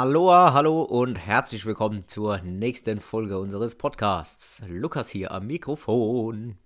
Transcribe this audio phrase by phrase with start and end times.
[0.00, 4.62] Aloha, hallo und herzlich willkommen zur nächsten Folge unseres Podcasts.
[4.66, 6.56] Lukas hier am Mikrofon.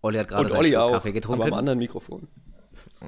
[0.00, 1.42] Olli hat gerade seinen auch, Kaffee getrunken.
[1.42, 2.28] Aber am anderen Mikrofon.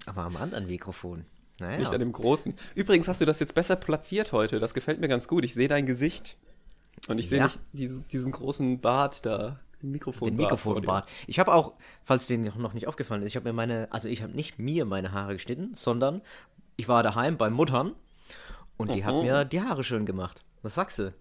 [0.06, 1.24] Aber am anderen Mikrofon.
[1.60, 1.78] Naja.
[1.78, 2.56] Nicht an dem großen.
[2.74, 4.58] Übrigens hast du das jetzt besser platziert heute.
[4.58, 5.44] Das gefällt mir ganz gut.
[5.44, 6.36] Ich sehe dein Gesicht.
[7.06, 7.44] Und ich sehe ja.
[7.44, 9.60] nicht diesen, diesen großen Bart da.
[9.82, 10.30] Mikrofonbart.
[10.32, 11.08] Den Mikrofonbart.
[11.28, 14.24] Ich habe auch, falls dir noch nicht aufgefallen ist, ich habe mir meine, also ich
[14.24, 16.22] habe nicht mir meine Haare geschnitten, sondern
[16.76, 17.94] ich war daheim bei Muttern
[18.76, 19.04] und die mhm.
[19.04, 20.44] hat mir die Haare schön gemacht.
[20.62, 21.14] Was sagst du?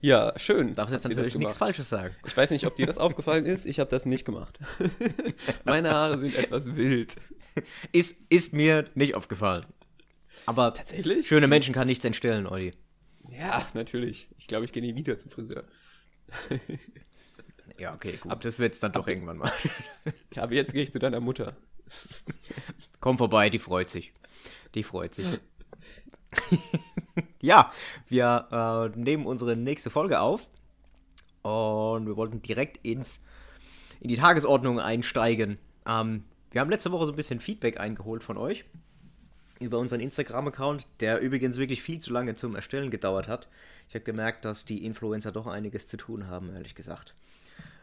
[0.00, 0.74] Ja, schön.
[0.74, 2.14] Darfst jetzt natürlich nichts Falsches sagen.
[2.26, 3.66] Ich weiß nicht, ob dir das aufgefallen ist.
[3.66, 4.58] Ich habe das nicht gemacht.
[5.64, 7.16] Meine Haare sind etwas wild.
[7.92, 9.66] Ist, ist mir nicht aufgefallen.
[10.44, 11.26] Aber tatsächlich?
[11.26, 12.74] Schöne Menschen kann nichts entstellen, Olli.
[13.30, 14.28] Ja, natürlich.
[14.38, 15.64] Ich glaube, ich gehe nie wieder zum Friseur.
[17.78, 18.30] ja, okay, gut.
[18.30, 19.52] Ab, das wird es dann doch irgendwann mal.
[20.36, 21.56] Aber jetzt gehe ich zu deiner Mutter.
[23.00, 24.12] Komm vorbei, die freut sich.
[24.74, 25.26] Die freut sich.
[27.40, 27.70] ja,
[28.08, 30.48] wir äh, nehmen unsere nächste Folge auf
[31.42, 33.22] und wir wollten direkt ins,
[34.00, 35.58] in die Tagesordnung einsteigen.
[35.86, 38.64] Ähm, wir haben letzte Woche so ein bisschen Feedback eingeholt von euch
[39.58, 43.48] über unseren Instagram-Account, der übrigens wirklich viel zu lange zum Erstellen gedauert hat.
[43.88, 47.14] Ich habe gemerkt, dass die Influencer doch einiges zu tun haben, ehrlich gesagt.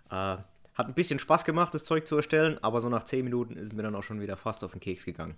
[0.09, 0.37] Äh,
[0.75, 3.73] hat ein bisschen Spaß gemacht, das Zeug zu erstellen, aber so nach 10 Minuten ist
[3.73, 5.35] mir dann auch schon wieder fast auf den Keks gegangen.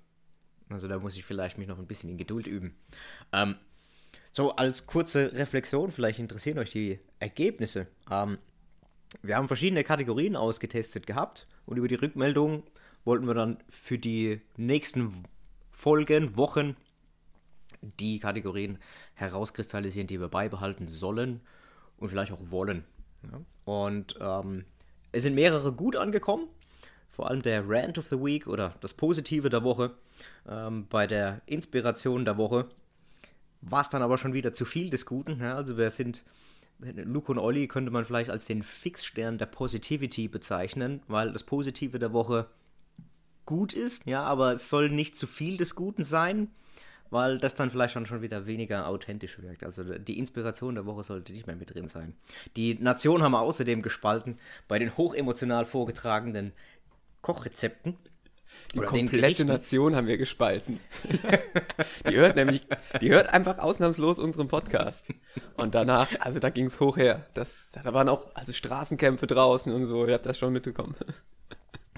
[0.70, 2.76] Also da muss ich vielleicht mich noch ein bisschen in Geduld üben.
[3.32, 3.56] Ähm,
[4.32, 7.88] so als kurze Reflexion, vielleicht interessieren euch die Ergebnisse.
[8.12, 8.38] Ähm,
[9.22, 12.64] wir haben verschiedene Kategorien ausgetestet gehabt und über die Rückmeldung
[13.06, 15.24] wollten wir dann für die nächsten
[15.72, 16.76] Folgen, Wochen
[17.82, 18.80] die Kategorien
[19.14, 21.42] herauskristallisieren, die wir beibehalten sollen
[21.98, 22.84] und vielleicht auch wollen.
[23.24, 23.42] Ja?
[23.66, 24.66] Und ähm,
[25.12, 26.48] es sind mehrere gut angekommen
[27.16, 29.92] vor allem der Rant of the Week oder das Positive der Woche.
[30.50, 32.66] Ähm, bei der Inspiration der Woche
[33.62, 35.40] war es dann aber schon wieder zu viel des Guten.
[35.40, 36.24] Ja, also wir sind,
[36.80, 42.00] Luke und Olli könnte man vielleicht als den Fixstern der Positivity bezeichnen, weil das Positive
[42.00, 42.48] der Woche
[43.46, 46.50] gut ist, ja, aber es soll nicht zu viel des Guten sein,
[47.12, 49.64] weil das dann vielleicht schon, schon wieder weniger authentisch wirkt.
[49.64, 52.14] Also die Inspiration der Woche sollte nicht mehr mit drin sein.
[52.56, 56.52] Die Nation haben wir außerdem gespalten bei den hochemotional vorgetragenen
[57.26, 57.98] Kochrezepten.
[58.76, 60.80] Die Oder komplette Nation haben wir gespalten.
[62.08, 62.68] die hört nämlich,
[63.02, 65.12] die hört einfach ausnahmslos unseren Podcast.
[65.58, 67.26] Und danach, also da ging es hoch her.
[67.34, 70.94] Das, da waren auch also Straßenkämpfe draußen und so, ihr habt das schon mitbekommen.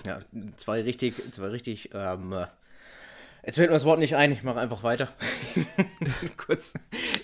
[0.05, 0.21] Ja,
[0.55, 2.33] zwei richtig, zwei richtig, ähm,
[3.45, 5.11] jetzt fällt mir das Wort nicht ein, ich mache einfach weiter.
[6.37, 6.73] Kurz,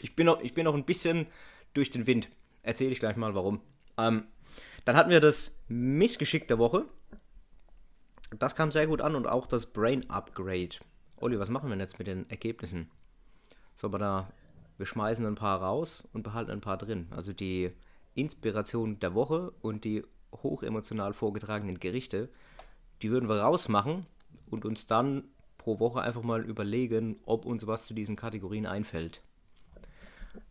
[0.02, 1.28] ich bin, noch, ich bin noch ein bisschen
[1.74, 2.28] durch den Wind.
[2.64, 3.62] Erzähle ich gleich mal warum.
[3.98, 4.26] Ähm,
[4.84, 6.84] dann hatten wir das Missgeschick der Woche.
[8.40, 10.78] Das kam sehr gut an und auch das Brain Upgrade.
[11.18, 12.90] Olli, was machen wir denn jetzt mit den Ergebnissen?
[13.76, 14.30] Sollen wir da,
[14.78, 17.08] wir schmeißen ein paar raus und behalten ein paar drin.
[17.12, 17.72] Also die
[18.16, 22.30] Inspiration der Woche und die hochemotional vorgetragenen Gerichte,
[23.02, 24.06] die würden wir rausmachen
[24.50, 25.26] und uns dann
[25.58, 29.22] pro Woche einfach mal überlegen, ob uns was zu diesen Kategorien einfällt.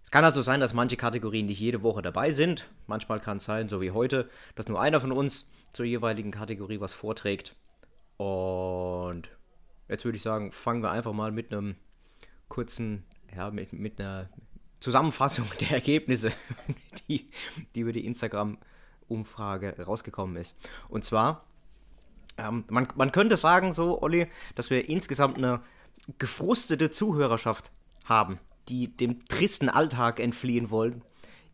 [0.04, 2.68] Es kann also sein, dass manche Kategorien nicht jede Woche dabei sind.
[2.86, 6.80] Manchmal kann es sein, so wie heute, dass nur einer von uns zur jeweiligen Kategorie
[6.80, 7.56] was vorträgt.
[8.22, 9.28] Und
[9.88, 11.74] jetzt würde ich sagen, fangen wir einfach mal mit einem
[12.46, 13.02] kurzen,
[13.34, 14.28] ja, mit, mit einer
[14.78, 16.30] Zusammenfassung der Ergebnisse,
[17.08, 17.26] die,
[17.74, 20.56] die über die Instagram-Umfrage rausgekommen ist.
[20.88, 21.44] Und zwar,
[22.38, 25.60] ähm, man, man könnte sagen, so, Olli, dass wir insgesamt eine
[26.18, 27.72] gefrustete Zuhörerschaft
[28.04, 28.38] haben,
[28.68, 31.02] die dem tristen Alltag entfliehen wollen,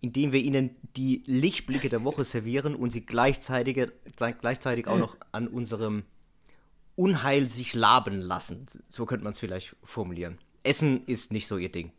[0.02, 5.48] indem wir ihnen die Lichtblicke der Woche servieren und sie gleichzeitig, gleichzeitig auch noch an
[5.48, 6.04] unserem
[6.98, 8.66] Unheil sich laben lassen.
[8.90, 10.38] So könnte man es vielleicht formulieren.
[10.64, 11.92] Essen ist nicht so ihr Ding.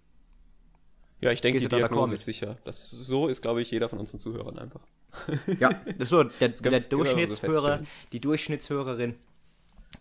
[1.22, 2.58] Ja, ich denke, die Diagnose ist sicher.
[2.66, 4.82] Das, so ist, glaube ich, jeder von unseren Zuhörern einfach.
[5.58, 9.16] Ja, so, der, der Durchschnittshörer, die Durchschnittshörerin,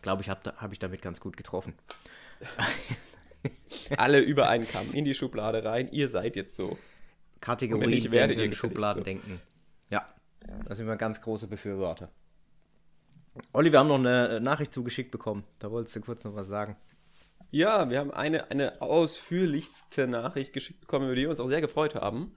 [0.02, 1.74] glaube ich, habe hab ich damit ganz gut getroffen.
[3.96, 5.88] Alle über einen Kamm in die Schublade rein.
[5.92, 6.76] Ihr seid jetzt so.
[7.40, 9.04] Kategorie ich werde in Schubladen so.
[9.04, 9.40] denken.
[9.90, 10.04] Ja,
[10.66, 12.10] da sind wir ganz große Befürworter.
[13.52, 15.44] Olli, wir haben noch eine äh, Nachricht zugeschickt bekommen.
[15.58, 16.76] Da wolltest du kurz noch was sagen.
[17.50, 21.60] Ja, wir haben eine, eine ausführlichste Nachricht geschickt bekommen, über die wir uns auch sehr
[21.60, 22.34] gefreut haben.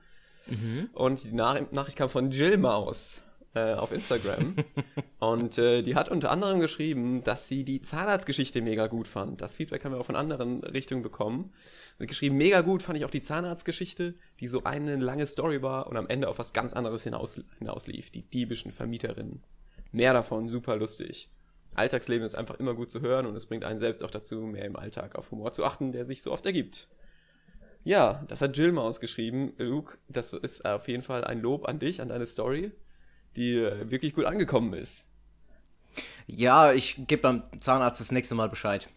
[0.47, 0.89] Mhm.
[0.93, 3.21] Und die Nach Nachricht kam von Jill Maus
[3.53, 4.55] äh, auf Instagram.
[5.19, 9.41] und äh, die hat unter anderem geschrieben, dass sie die Zahnarztgeschichte mega gut fand.
[9.41, 11.51] Das Feedback haben wir auch von anderen Richtungen bekommen.
[11.99, 15.87] Und geschrieben, mega gut fand ich auch die Zahnarztgeschichte, die so eine lange Story war
[15.87, 18.11] und am Ende auf was ganz anderes hinaus, hinauslief.
[18.11, 19.43] Die diebischen Vermieterinnen
[19.91, 21.29] mehr davon, super lustig.
[21.73, 24.65] Alltagsleben ist einfach immer gut zu hören und es bringt einen selbst auch dazu, mehr
[24.65, 26.89] im Alltag auf Humor zu achten, der sich so oft ergibt.
[27.83, 29.53] Ja, das hat Jill Maus geschrieben.
[29.57, 32.71] Luke, das ist auf jeden Fall ein Lob an dich, an deine Story,
[33.35, 35.07] die äh, wirklich gut angekommen ist.
[36.27, 38.87] Ja, ich gebe beim Zahnarzt das nächste Mal Bescheid.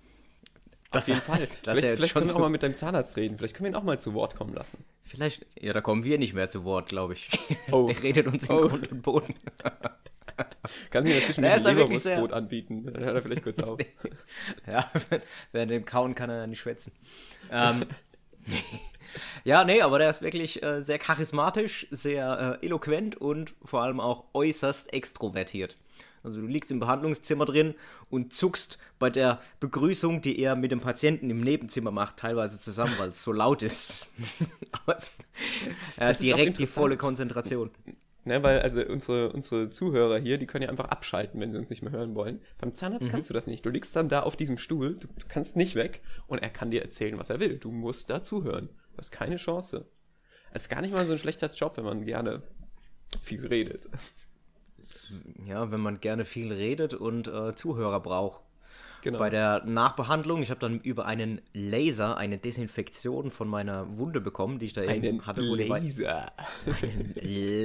[0.90, 1.48] Das, auf jeden Fall.
[1.62, 3.38] Das vielleicht, ja vielleicht können wir auch mal mit deinem Zahnarzt reden.
[3.38, 4.84] Vielleicht können wir ihn auch mal zu Wort kommen lassen.
[5.02, 7.30] Vielleicht, ja, da kommen wir nicht mehr zu Wort, glaube ich.
[7.72, 7.86] Oh.
[7.88, 8.68] Der redet uns in oh.
[8.68, 9.34] Grund und Boden.
[10.90, 12.84] Kannst du mir dazwischen ein Leberwurstbrot anbieten?
[12.86, 13.78] Dann hört er vielleicht kurz auf.
[14.66, 14.90] ja,
[15.52, 16.92] während dem Kauen kann er ja nicht schwätzen.
[17.50, 17.86] Ähm,
[19.44, 24.00] ja, nee, aber der ist wirklich äh, sehr charismatisch, sehr äh, eloquent und vor allem
[24.00, 25.76] auch äußerst extrovertiert.
[26.24, 27.74] Also du liegst im Behandlungszimmer drin
[28.08, 32.94] und zuckst bei der Begrüßung, die er mit dem Patienten im Nebenzimmer macht, teilweise zusammen,
[32.96, 34.08] weil es so laut ist.
[34.72, 35.12] Aber es,
[35.98, 37.70] er hat direkt die volle Konzentration.
[38.26, 41.68] Ne, weil also unsere, unsere Zuhörer hier, die können ja einfach abschalten, wenn sie uns
[41.68, 42.40] nicht mehr hören wollen.
[42.56, 43.10] Beim Zahnarzt mhm.
[43.10, 43.66] kannst du das nicht.
[43.66, 46.70] Du liegst dann da auf diesem Stuhl, du, du, kannst nicht weg und er kann
[46.70, 47.58] dir erzählen, was er will.
[47.58, 48.70] Du musst da zuhören.
[48.92, 49.86] Du hast keine Chance.
[50.52, 52.42] Es ist gar nicht mal so ein schlechter Job, wenn man gerne
[53.20, 53.90] viel redet.
[55.44, 58.42] Ja, wenn man gerne viel redet und äh, Zuhörer braucht.
[59.04, 59.18] Genau.
[59.18, 64.58] Bei der Nachbehandlung, ich habe dann über einen Laser eine Desinfektion von meiner Wunde bekommen,
[64.58, 65.42] die ich da einen eben hatte.
[65.42, 66.32] Laser.
[66.66, 67.14] Einen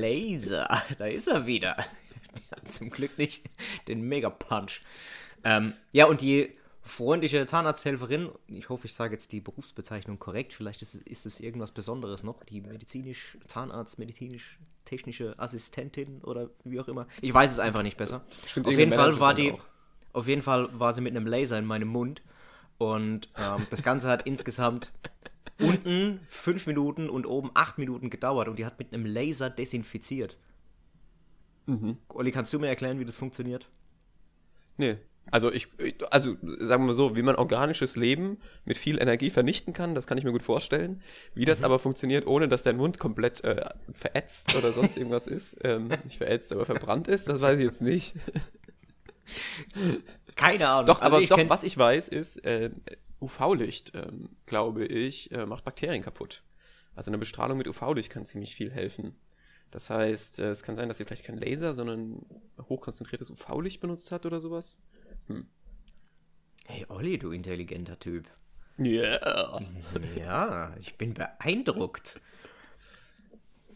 [0.01, 0.67] Laser.
[0.97, 1.77] Da ist er wieder.
[2.67, 3.49] Zum Glück nicht
[3.87, 4.81] den Mega-Punch.
[5.45, 6.49] Ähm, ja, und die
[6.81, 11.71] freundliche Zahnarzthelferin, ich hoffe, ich sage jetzt die Berufsbezeichnung korrekt, vielleicht ist, ist es irgendwas
[11.71, 17.07] Besonderes noch, die medizinisch, Zahnarzt, medizinisch technische Assistentin oder wie auch immer.
[17.21, 18.25] Ich weiß es einfach nicht besser.
[18.65, 19.65] Auf jeden Fall war die, auch.
[20.13, 22.21] Auf jeden Fall war sie mit einem Laser in meinem Mund.
[22.77, 24.91] Und ähm, das Ganze hat insgesamt
[25.59, 28.47] unten fünf Minuten und oben acht Minuten gedauert.
[28.47, 30.37] Und die hat mit einem Laser desinfiziert.
[31.65, 31.97] Mhm.
[32.09, 33.69] Olli, kannst du mir erklären, wie das funktioniert?
[34.77, 34.97] Nee.
[35.31, 35.67] Also ich,
[36.09, 40.07] also sagen wir mal so, wie man organisches Leben mit viel Energie vernichten kann, das
[40.07, 41.01] kann ich mir gut vorstellen.
[41.35, 41.65] Wie das mhm.
[41.65, 46.17] aber funktioniert, ohne dass dein Mund komplett äh, verätzt oder sonst irgendwas ist, ähm, nicht
[46.17, 48.15] verätzt, aber verbrannt ist, das weiß ich jetzt nicht.
[50.35, 50.87] Keine Ahnung.
[50.87, 52.71] Doch, also aber doch, was ich weiß, ist, äh,
[53.21, 56.43] UV-Licht, ähm, glaube ich, äh, macht Bakterien kaputt.
[56.95, 59.15] Also eine Bestrahlung mit UV-Licht kann ziemlich viel helfen.
[59.71, 62.25] Das heißt, äh, es kann sein, dass sie vielleicht kein Laser, sondern
[62.61, 64.81] hochkonzentriertes UV-Licht benutzt hat oder sowas.
[65.27, 65.47] Hm.
[66.65, 68.29] Hey Olli, du intelligenter Typ.
[68.79, 69.59] Yeah.
[70.15, 72.19] Ja, ich bin beeindruckt.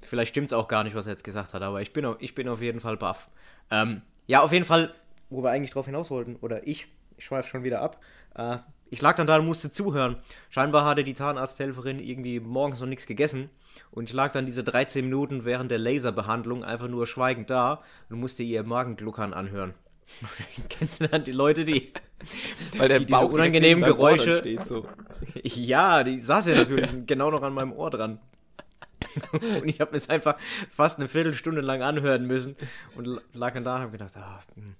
[0.01, 2.35] Vielleicht stimmt es auch gar nicht, was er jetzt gesagt hat, aber ich bin, ich
[2.35, 3.29] bin auf jeden Fall baff.
[3.71, 4.93] Ähm, ja, auf jeden Fall
[5.33, 6.87] wo wir eigentlich drauf hinaus wollten, oder ich,
[7.17, 7.99] ich schweife schon wieder ab.
[8.35, 8.57] Äh,
[8.89, 10.17] ich lag dann da und musste zuhören.
[10.49, 13.49] Scheinbar hatte die Zahnarzthelferin irgendwie morgens noch nichts gegessen.
[13.89, 18.19] Und ich lag dann diese 13 Minuten während der Laserbehandlung einfach nur schweigend da und
[18.19, 19.73] musste ihr Magengluckern anhören.
[20.69, 21.91] Kennst du dann die Leute, die,
[22.77, 24.33] Weil der die diese unangenehmen Geräusche.
[24.33, 24.87] Steht, so.
[25.43, 28.19] Ja, die saß ja natürlich genau noch an meinem Ohr dran.
[29.31, 30.37] und ich habe mir es einfach
[30.69, 32.55] fast eine Viertelstunde lang anhören müssen
[32.95, 34.75] und lag dann da und habe gedacht, ah, hm,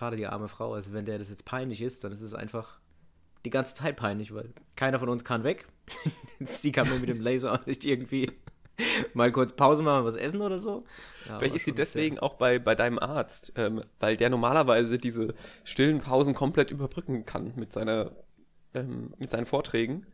[0.00, 0.72] schade, die arme Frau.
[0.72, 2.80] Also wenn der das jetzt peinlich ist, dann ist es einfach
[3.44, 5.66] die ganze Zeit peinlich, weil keiner von uns kann weg.
[6.40, 8.30] sie kann nur mit dem Laser auch nicht irgendwie
[9.12, 10.84] mal kurz Pause machen, was essen oder so.
[11.28, 15.34] Ja, Vielleicht ist sie deswegen auch bei, bei deinem Arzt, ähm, weil der normalerweise diese
[15.64, 18.12] stillen Pausen komplett überbrücken kann mit, seiner,
[18.72, 20.06] ähm, mit seinen Vorträgen.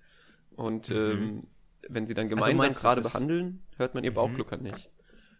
[0.57, 0.97] Und mhm.
[0.97, 1.47] ähm,
[1.88, 4.16] wenn sie dann also gemeinsam also gerade behandeln, hört man ihr mhm.
[4.16, 4.90] Bauchgluckern nicht.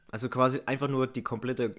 [0.09, 1.75] Also quasi einfach nur die komplette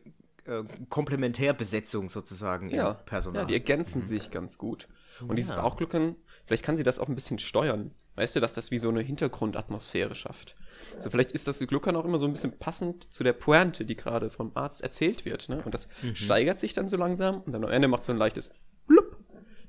[0.48, 3.44] äh, Komplementärbesetzung sozusagen ja, Personal.
[3.44, 4.06] Ja, die ergänzen mhm.
[4.06, 4.88] sich ganz gut.
[5.22, 5.36] Und ja.
[5.36, 7.92] dieses Bauchgluckern, vielleicht kann sie das auch ein bisschen steuern.
[8.16, 10.56] Weißt du, dass das wie so eine Hintergrundatmosphäre schafft.
[11.00, 13.96] So, vielleicht ist das Gluckern auch immer so ein bisschen passend zu der Pointe, die
[13.96, 15.50] gerade vom Arzt erzählt wird.
[15.50, 15.62] Ne?
[15.64, 16.16] Und das mhm.
[16.16, 18.52] steigert sich dann so langsam und dann am Ende macht so ein leichtes
[18.86, 19.18] Blub,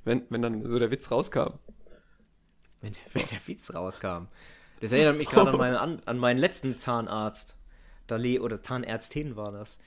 [0.03, 1.59] wenn, wenn dann so der Witz rauskam.
[2.81, 4.27] Wenn, wenn der Witz rauskam.
[4.81, 7.55] Das erinnert mich gerade an, meinen, an, an meinen letzten Zahnarzt.
[8.07, 9.77] Da oder Zahnärztin war das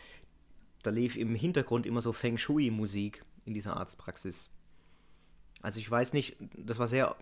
[0.83, 4.51] da lief im Hintergrund immer so Feng Shui-Musik in dieser Arztpraxis.
[5.61, 7.17] Also ich weiß nicht, das war sehr.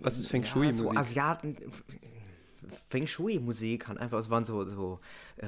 [0.00, 0.84] Was ist Feng Shui-Musik?
[0.86, 1.56] Ja, so Asiaten.
[2.88, 5.00] Feng Shui-Musik hat einfach, es waren so, so
[5.36, 5.46] äh,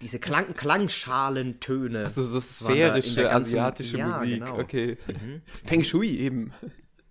[0.00, 2.04] diese Klang Klangschalentöne.
[2.04, 4.38] Also so sphärische ganzen, asiatische ja, Musik.
[4.38, 4.58] Genau.
[4.58, 4.98] Okay.
[5.06, 5.42] Mhm.
[5.64, 6.52] Feng Shui eben.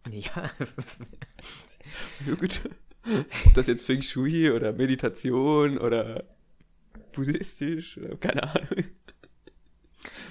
[0.09, 0.31] Ja.
[2.27, 2.61] ja gut.
[3.45, 6.23] Ob das jetzt Feng Shui oder Meditation oder
[7.11, 8.85] buddhistisch oder keine Ahnung.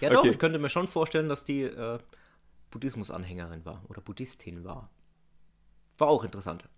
[0.00, 0.30] Ja, doch, okay.
[0.30, 1.98] ich könnte mir schon vorstellen, dass die äh,
[2.70, 4.90] Buddhismus-Anhängerin war oder Buddhistin war.
[5.98, 6.68] War auch interessant.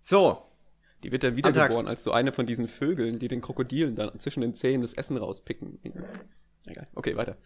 [0.00, 0.48] So.
[1.02, 4.40] Die wird dann wiedergeboren als so eine von diesen Vögeln, die den Krokodilen dann zwischen
[4.40, 5.80] den Zähnen das Essen rauspicken.
[6.66, 6.86] Egal.
[6.94, 7.36] Okay, weiter.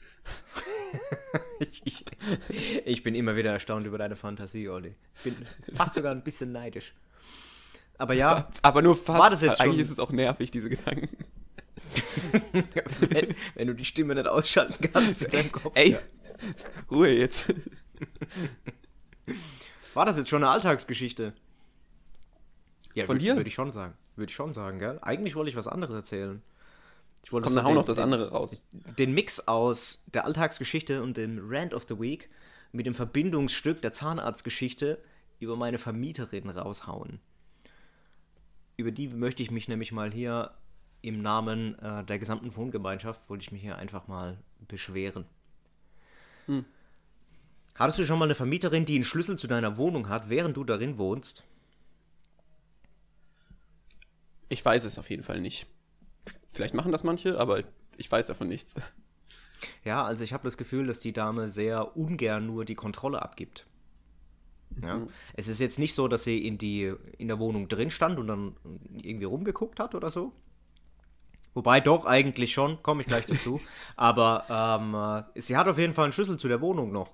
[1.60, 2.04] ich, ich,
[2.84, 4.94] ich bin immer wieder erstaunt über deine Fantasie, Olli.
[5.24, 5.34] Bin
[5.72, 6.94] fast sogar ein bisschen neidisch.
[7.98, 8.48] Aber ja.
[8.62, 9.18] Aber nur fast.
[9.20, 11.08] War das jetzt Eigentlich schon- ist es auch nervig, diese Gedanken.
[13.00, 15.72] wenn, wenn du die Stimme nicht ausschalten kannst in deinem Kopf.
[15.74, 15.98] Ey, Ja.
[16.90, 17.54] Ruhe jetzt.
[19.94, 21.32] War das jetzt schon eine Alltagsgeschichte?
[22.94, 23.36] Ja, Von dir?
[23.36, 23.94] Würde ich schon sagen.
[24.16, 24.98] Würde ich schon sagen, gell?
[25.02, 26.42] Eigentlich wollte ich was anderes erzählen.
[27.24, 28.62] Ich wollte Komm, dann hau noch das andere raus.
[28.98, 32.28] Den Mix aus der Alltagsgeschichte und dem Rant of the Week
[32.72, 35.02] mit dem Verbindungsstück der Zahnarztgeschichte
[35.40, 37.20] über meine Vermieterin raushauen.
[38.76, 40.52] Über die möchte ich mich nämlich mal hier
[41.02, 45.24] im Namen äh, der gesamten Wohngemeinschaft, wollte ich mich hier einfach mal beschweren.
[47.74, 50.64] Hattest du schon mal eine Vermieterin, die einen Schlüssel zu deiner Wohnung hat, während du
[50.64, 51.44] darin wohnst?
[54.48, 55.66] Ich weiß es auf jeden Fall nicht.
[56.52, 57.62] Vielleicht machen das manche, aber
[57.96, 58.74] ich weiß davon nichts.
[59.84, 63.66] Ja, also ich habe das Gefühl, dass die Dame sehr ungern nur die Kontrolle abgibt.
[64.82, 65.06] Ja.
[65.34, 68.26] Es ist jetzt nicht so, dass sie in, die, in der Wohnung drin stand und
[68.26, 68.56] dann
[68.94, 70.32] irgendwie rumgeguckt hat oder so.
[71.54, 73.60] Wobei doch eigentlich schon, komme ich gleich dazu.
[73.96, 77.12] Aber ähm, äh, sie hat auf jeden Fall einen Schlüssel zu der Wohnung noch.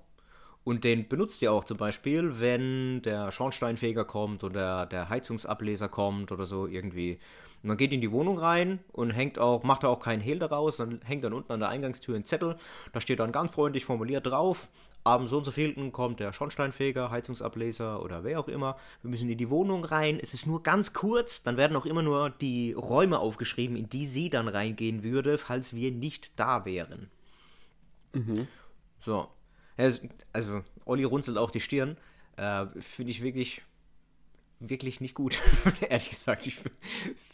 [0.65, 6.31] Und den benutzt ihr auch zum Beispiel, wenn der Schornsteinfeger kommt oder der Heizungsableser kommt
[6.31, 7.19] oder so irgendwie.
[7.61, 10.39] Und dann geht in die Wohnung rein und hängt auch, macht da auch keinen Hehl
[10.39, 12.57] daraus, dann hängt dann unten an der Eingangstür ein Zettel.
[12.91, 14.67] Da steht dann ganz freundlich formuliert drauf,
[15.05, 18.77] abends so und so vielten kommt der Schornsteinfeger, Heizungsableser oder wer auch immer.
[19.01, 20.19] Wir müssen in die Wohnung rein.
[20.21, 24.05] Es ist nur ganz kurz, dann werden auch immer nur die Räume aufgeschrieben, in die
[24.05, 27.09] sie dann reingehen würde, falls wir nicht da wären.
[28.99, 29.27] So.
[29.77, 31.97] Ja, es- Also, Olli runzelt auch die Stirn.
[32.37, 33.61] Äh, Finde ich wirklich,
[34.59, 35.39] wirklich nicht gut.
[35.89, 36.55] Ehrlich gesagt, ich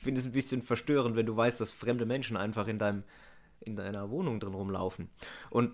[0.02, 3.04] finde es ein bisschen verstörend, wenn du weißt, dass fremde Menschen einfach in deinem
[3.62, 5.10] in deiner Wohnung drin rumlaufen.
[5.50, 5.74] Und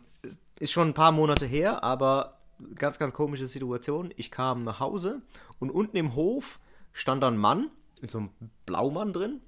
[0.59, 2.39] ist schon ein paar Monate her, aber
[2.75, 4.13] ganz, ganz komische Situation.
[4.15, 5.21] Ich kam nach Hause
[5.59, 6.59] und unten im Hof
[6.93, 7.69] stand ein Mann,
[8.01, 8.29] mit so einem
[8.65, 9.41] Blaumann drin,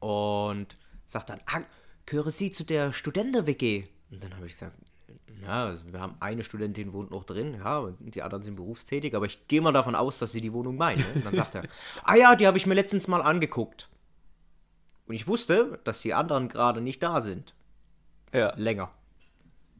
[0.00, 1.60] und sagt dann, ah,
[2.04, 3.84] gehören Sie zu der Studenten-WG?
[4.10, 4.76] Und dann habe ich gesagt,
[5.42, 9.26] ja, wir haben eine Studentin wohnt noch drin, ja, und die anderen sind berufstätig, aber
[9.26, 11.00] ich gehe mal davon aus, dass sie die Wohnung meinen.
[11.00, 11.06] Ne?
[11.16, 11.64] Und dann sagt er,
[12.04, 13.88] ah ja, die habe ich mir letztens mal angeguckt.
[15.06, 17.54] Und ich wusste, dass die anderen gerade nicht da sind.
[18.32, 18.54] Ja.
[18.56, 18.90] Länger.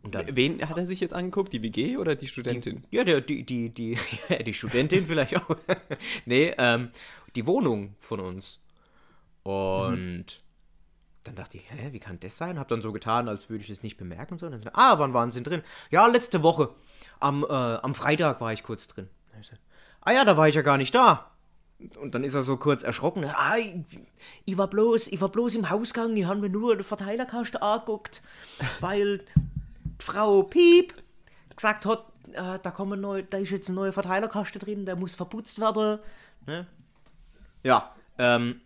[0.04, 1.52] Und dann, Wen hat er sich jetzt angeguckt?
[1.52, 2.84] Die WG oder die Studentin?
[2.90, 3.98] ja, der, die, die, die,
[4.46, 5.56] die Studentin vielleicht auch.
[6.26, 6.90] nee, ähm,
[7.34, 8.60] die Wohnung von uns.
[9.42, 10.26] Und
[11.24, 12.58] dann dachte ich, hä, wie kann das sein?
[12.58, 14.36] Hab dann so getan, als würde ich es nicht bemerken.
[14.36, 14.48] So.
[14.48, 15.62] Dann, ah, wann waren Sie drin?
[15.90, 16.70] Ja, letzte Woche.
[17.18, 19.08] Am, äh, am Freitag war ich kurz drin.
[20.02, 21.30] Ah ja, da war ich ja gar nicht da.
[22.00, 23.24] Und dann ist er so kurz erschrocken.
[23.24, 23.74] Ah, ich,
[24.44, 28.22] ich war bloß, ich war bloß im Hausgang, die haben mir nur den Verteilerkasten angeguckt,
[28.80, 29.53] weil die
[29.98, 30.94] Frau Piep
[31.54, 35.14] gesagt hat, äh, da, kommen neu, da ist jetzt ein neuer Verteilerkasten drin, der muss
[35.14, 35.98] verputzt werden.
[36.46, 36.66] Ne?
[37.62, 38.60] Ja, ähm,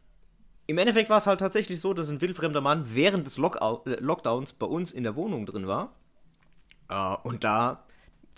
[0.66, 4.00] im Endeffekt war es halt tatsächlich so, dass ein wildfremder Mann während des Lockau äh,
[4.00, 5.94] Lockdowns bei uns in der Wohnung drin war
[6.88, 7.84] äh, und da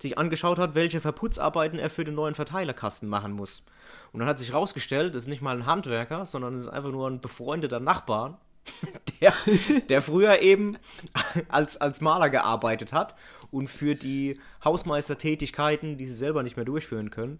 [0.01, 3.63] sich angeschaut hat, welche Verputzarbeiten er für den neuen Verteilerkasten machen muss.
[4.11, 6.91] Und dann hat sich rausgestellt, das ist nicht mal ein Handwerker, sondern es ist einfach
[6.91, 8.39] nur ein befreundeter Nachbar,
[9.21, 9.33] der,
[9.89, 10.77] der früher eben
[11.49, 13.15] als, als Maler gearbeitet hat
[13.51, 17.39] und für die Hausmeistertätigkeiten, die sie selber nicht mehr durchführen können,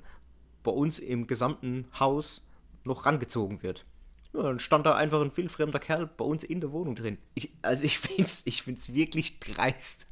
[0.63, 2.43] bei uns im gesamten Haus
[2.83, 3.85] noch rangezogen wird.
[4.33, 7.17] Ja, dann stand da einfach ein wildfremder Kerl bei uns in der Wohnung drin.
[7.33, 10.07] Ich, also ich find's, ich find's wirklich dreist.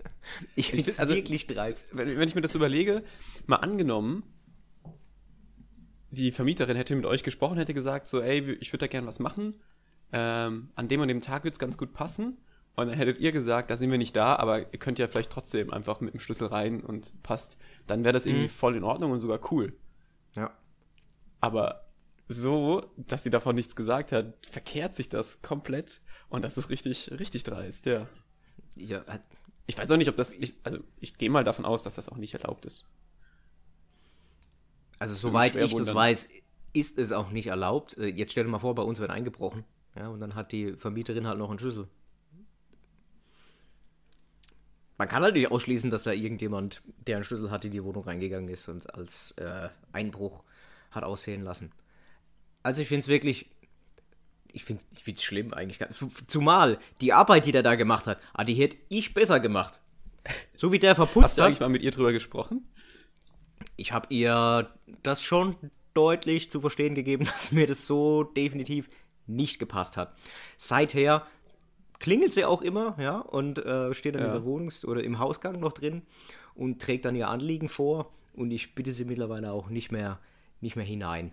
[0.56, 1.96] Ich find's find- also- wirklich dreist.
[1.96, 3.04] Wenn, wenn ich mir das überlege,
[3.46, 4.24] mal angenommen,
[6.12, 9.20] die Vermieterin hätte mit euch gesprochen, hätte gesagt, so, ey, ich würde da gerne was
[9.20, 9.54] machen.
[10.12, 12.38] Ähm, an dem und dem Tag wird es ganz gut passen.
[12.76, 15.32] Und dann hättet ihr gesagt, da sind wir nicht da, aber ihr könnt ja vielleicht
[15.32, 17.58] trotzdem einfach mit dem Schlüssel rein und passt.
[17.88, 19.74] Dann wäre das irgendwie voll in Ordnung und sogar cool.
[20.36, 20.52] Ja.
[21.42, 21.90] Aber
[22.30, 26.02] so, dass sie davon nichts gesagt hat, verkehrt sich das komplett.
[26.30, 28.08] Und das ist richtig, richtig dreist, ja.
[28.78, 29.04] ja
[29.66, 32.08] Ich weiß auch nicht, ob das, ich, also ich gehe mal davon aus, dass das
[32.08, 32.86] auch nicht erlaubt ist.
[35.00, 36.30] also soweit ich das weiß,
[36.72, 37.98] ist es auch nicht erlaubt.
[37.98, 39.66] Äh, Jetzt stell dir mal vor, bei uns wird eingebrochen.
[40.00, 41.88] Ja, und dann hat die Vermieterin halt noch einen Schlüssel.
[44.98, 48.04] Man kann halt nicht ausschließen, dass da irgendjemand, der einen Schlüssel hat, in die Wohnung
[48.04, 50.44] reingegangen ist und es als äh, Einbruch
[50.92, 51.72] hat aussehen lassen.
[52.64, 53.50] Also ich finde es wirklich,
[54.52, 55.80] ich finde es ich schlimm eigentlich.
[55.92, 59.80] Zu- Zumal die Arbeit, die der da gemacht hat, ah, die hätte ich besser gemacht.
[60.58, 61.48] So wie der Hast verputzt du hat.
[61.48, 62.68] eigentlich mal mit ihr drüber gesprochen?
[63.78, 64.70] Ich habe ihr
[65.04, 65.56] das schon
[65.94, 68.90] deutlich zu verstehen gegeben, dass mir das so definitiv
[69.30, 70.14] nicht gepasst hat.
[70.58, 71.26] Seither
[72.00, 74.28] klingelt sie auch immer, ja, und äh, steht dann Ja.
[74.28, 76.02] in der Wohnungs- oder im Hausgang noch drin
[76.56, 80.20] und trägt dann ihr Anliegen vor und ich bitte sie mittlerweile auch nicht mehr,
[80.62, 81.32] nicht mehr hinein.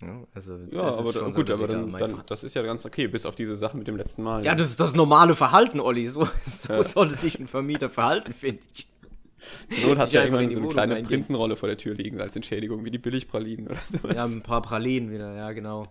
[0.00, 2.44] Ja, also, Ja, das ist aber dann, so, gut, aber ich da dann, dann, das
[2.44, 4.44] ist ja ganz okay, bis auf diese Sache mit dem letzten Mal.
[4.44, 6.08] ja, das ist das normale Verhalten, Olli.
[6.08, 6.82] So, so Ja.
[6.84, 8.88] sollte sich ein Vermieter verhalten, finde ich.
[9.70, 11.08] Zur Not hast du ja die so eine kleine reingehen.
[11.08, 14.08] Prinzenrolle vor der Tür liegen als Entschädigung, wie die Billigpralinen oder so.
[14.08, 15.86] Ja, ein paar Pralinen wieder, ja, genau.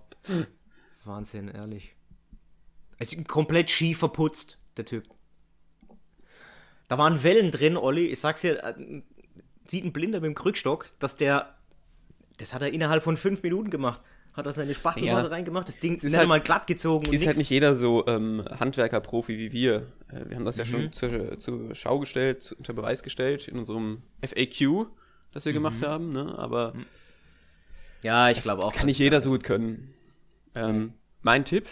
[1.08, 1.96] Wahnsinn, ehrlich.
[3.00, 5.04] Es ist komplett schief verputzt, der Typ.
[6.88, 8.08] Da waren Wellen drin, Olli.
[8.08, 9.02] Ich sag's dir, äh,
[9.68, 11.56] sieht ein Blinder mit dem Krückstock, dass der.
[12.38, 14.02] Das hat er innerhalb von fünf Minuten gemacht.
[14.34, 15.32] Hat er seine Spachtelmasse Ja.
[15.34, 18.06] reingemacht, das Ding ist ist halt- mal glatt gezogen und Ist halt nicht jeder so
[18.06, 19.88] ähm, Handwerker-Profi wie wir.
[20.10, 20.70] Äh, wir haben das ja Mhm.
[20.70, 24.86] schon zur, zur Schau gestellt, zu, unter Beweis gestellt in unserem FAQ,
[25.32, 25.86] das wir gemacht Mhm.
[25.86, 26.36] haben, ne?
[26.38, 26.74] aber
[28.04, 28.74] Ja, ich glaube auch.
[28.76, 29.92] kann nicht jeder so gut können.
[30.58, 31.68] Ähm, mein Tipp,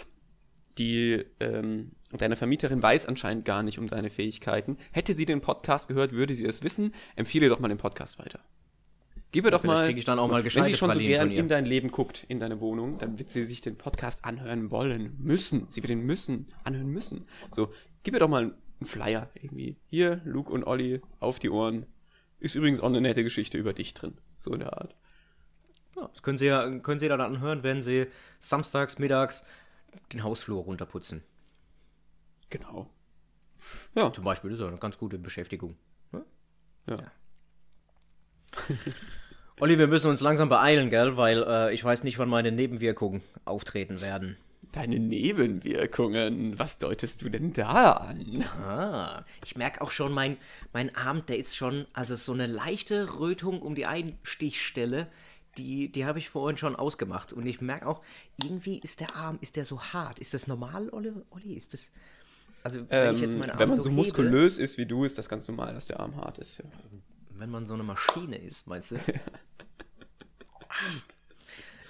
[0.77, 4.77] die, ähm, deine Vermieterin weiß anscheinend gar nicht um deine Fähigkeiten.
[4.91, 6.93] Hätte sie den Podcast gehört, würde sie es wissen.
[7.15, 8.39] Empfehle doch mal den Podcast weiter.
[9.31, 9.85] Gib ihr doch mal.
[9.85, 12.39] krieg ich dann auch mal Wenn sie schon so gern in dein Leben guckt, in
[12.39, 15.67] deine Wohnung, dann wird sie sich den Podcast anhören wollen, müssen.
[15.69, 17.25] Sie wird den müssen, anhören müssen.
[17.51, 17.71] So,
[18.03, 19.77] gib ihr doch mal einen Flyer irgendwie.
[19.87, 21.85] Hier, Luke und Olli, auf die Ohren.
[22.39, 24.13] Ist übrigens auch eine nette Geschichte über dich drin.
[24.37, 24.95] So in der Art.
[25.95, 28.07] Ja, das können Sie ja können Sie dann anhören, wenn Sie
[28.39, 29.45] samstags, mittags
[30.11, 31.23] den Hausflur runterputzen.
[32.49, 32.89] Genau.
[33.95, 35.77] Ja, Zum Beispiel, ist ja eine ganz gute Beschäftigung.
[36.87, 36.97] ja.
[39.59, 41.15] Olli, wir müssen uns langsam beeilen, gell?
[41.17, 44.37] Weil äh, ich weiß nicht, wann meine Nebenwirkungen auftreten werden.
[44.73, 48.43] Deine Nebenwirkungen, was deutest du denn da an?
[48.61, 50.37] Ah, ich merke auch schon, mein,
[50.73, 55.07] mein Arm, der ist schon, also so eine leichte Rötung um die Einstichstelle,
[55.57, 57.33] die, die habe ich vorhin schon ausgemacht.
[57.33, 58.01] Und ich merke auch,
[58.41, 60.19] irgendwie ist der Arm, ist der so hart.
[60.19, 61.53] Ist das normal, Olli?
[61.53, 61.89] Ist das.
[62.63, 64.85] Also, wenn ich jetzt Ähm, meinen Arm wenn man so so hebe, muskulös ist wie
[64.85, 66.57] du, ist das ganz normal, dass der Arm hart ist.
[66.57, 66.65] Ja.
[67.37, 68.97] wenn man so eine Maschine ist, meinst du?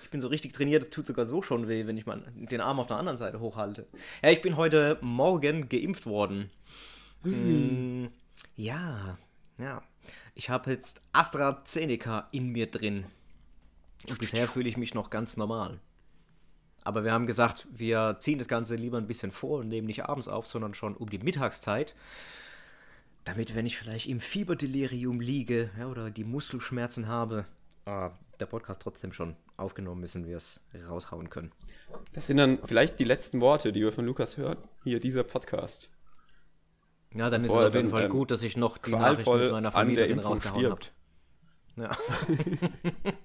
[0.03, 2.61] Ich bin so richtig trainiert, es tut sogar so schon weh, wenn ich mal den
[2.61, 3.87] Arm auf der anderen Seite hochhalte.
[4.23, 6.51] Ja, ich bin heute Morgen geimpft worden.
[7.23, 8.05] Mm,
[8.55, 9.17] ja,
[9.57, 9.81] ja.
[10.35, 13.05] Ich habe jetzt AstraZeneca in mir drin.
[14.09, 15.79] Und bisher fühle ich mich noch ganz normal.
[16.83, 20.05] Aber wir haben gesagt, wir ziehen das Ganze lieber ein bisschen vor und nehmen nicht
[20.05, 21.95] abends auf, sondern schon um die Mittagszeit.
[23.23, 27.45] Damit, wenn ich vielleicht im Fieberdelirium liege ja, oder die Muskelschmerzen habe,
[27.85, 31.51] äh, der Podcast trotzdem schon aufgenommen ist und wir es raushauen können.
[32.13, 34.57] Das sind dann vielleicht die letzten Worte, die wir von Lukas hören.
[34.83, 35.89] Hier, dieser Podcast.
[37.15, 38.91] Ja, dann ist Bevor es er auf jeden Fall ähm, gut, dass ich noch die
[38.91, 40.81] Nachricht mit meiner Impfung rausgehauen habe.
[41.77, 41.89] Ja.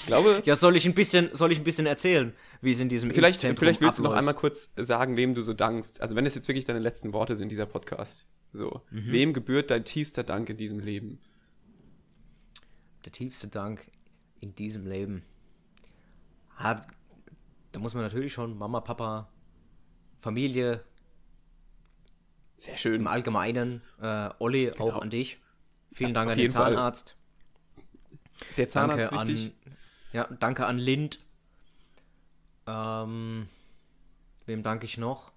[0.00, 2.88] Ich glaube, ja, soll ich ein bisschen, soll ich ein bisschen erzählen, wie es in
[2.88, 4.18] diesem vielleicht, Impfzentrum vielleicht willst du noch abläuft?
[4.18, 6.00] einmal kurz sagen, wem du so dankst.
[6.00, 8.26] Also wenn es jetzt wirklich deine letzten Worte sind, dieser Podcast.
[8.52, 8.82] So.
[8.90, 9.12] Mhm.
[9.12, 11.20] Wem gebührt dein tiefster Dank in diesem Leben?
[13.04, 13.90] der tiefste Dank
[14.40, 15.22] in diesem Leben.
[16.56, 16.86] Hat,
[17.72, 19.30] da muss man natürlich schon Mama, Papa,
[20.20, 20.84] Familie
[22.56, 23.00] Sehr schön.
[23.00, 25.40] im Allgemeinen, äh, Olli, auch an dich.
[25.92, 26.92] Vielen Dank Auf an den jeden Fall.
[28.56, 29.52] Der Zahnarzt Danke an, wichtig.
[30.12, 31.18] ja, danke an Lind.
[32.66, 33.48] Ähm,
[34.46, 35.32] wem danke ich noch?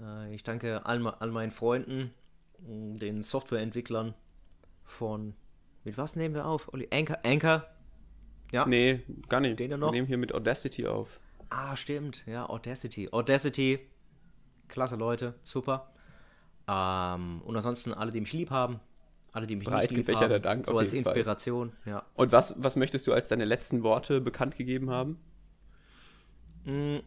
[0.00, 2.12] Äh, ich danke all, all meinen Freunden,
[2.58, 4.14] den Softwareentwicklern
[4.84, 5.34] von.
[5.84, 6.72] Mit was nehmen wir auf?
[6.72, 6.88] Olli?
[6.92, 7.18] Anchor?
[7.24, 7.66] Anchor?
[8.52, 8.66] Ja.
[8.66, 9.58] Nee, gar nicht.
[9.58, 9.88] Den noch?
[9.88, 11.20] Wir nehmen hier mit Audacity auf.
[11.50, 12.26] Ah, stimmt.
[12.26, 13.08] Ja, Audacity.
[13.10, 13.78] Audacity.
[14.68, 15.34] Klasse Leute.
[15.44, 15.92] Super.
[16.68, 18.80] Ähm, und ansonsten alle, die mich lieb haben.
[19.32, 20.42] Alle, die mich Breit nicht lieb gefächerter haben.
[20.42, 21.14] Dank so auf als jeden Fall.
[21.14, 21.72] Inspiration.
[21.84, 22.04] Ja.
[22.14, 25.18] Und was, was möchtest du als deine letzten Worte bekannt gegeben haben?
[26.64, 26.98] Mm,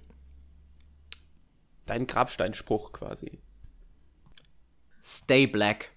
[1.85, 3.39] Dein Grabsteinspruch quasi.
[5.03, 5.91] Stay black.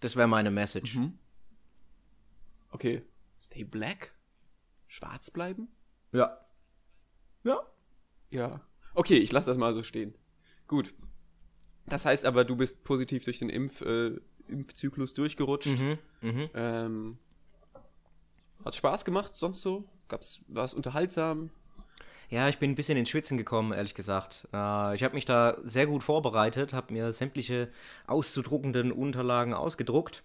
[0.00, 0.96] Das wäre meine Message.
[0.96, 1.18] Mhm.
[2.70, 3.02] Okay.
[3.38, 4.12] Stay black?
[4.86, 5.68] Schwarz bleiben?
[6.12, 6.44] Ja.
[7.44, 7.60] Ja.
[8.30, 8.60] Ja.
[8.94, 10.14] Okay, ich lasse das mal so stehen.
[10.66, 10.92] Gut.
[11.86, 15.78] Das heißt aber, du bist positiv durch den Impf, äh, Impfzyklus durchgerutscht.
[16.20, 16.48] Mhm.
[16.54, 17.18] Ähm,
[18.64, 19.84] hat Spaß gemacht, sonst so?
[20.08, 21.50] Gab's, war es unterhaltsam?
[22.30, 24.46] Ja, ich bin ein bisschen ins Schwitzen gekommen, ehrlich gesagt.
[24.52, 27.68] Äh, ich habe mich da sehr gut vorbereitet, habe mir sämtliche
[28.06, 30.22] auszudruckenden Unterlagen ausgedruckt,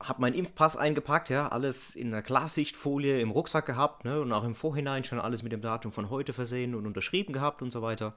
[0.00, 4.44] habe meinen Impfpass eingepackt, ja, alles in einer Klarsichtfolie im Rucksack gehabt, ne, und auch
[4.44, 7.82] im Vorhinein schon alles mit dem Datum von heute versehen und unterschrieben gehabt und so
[7.82, 8.14] weiter.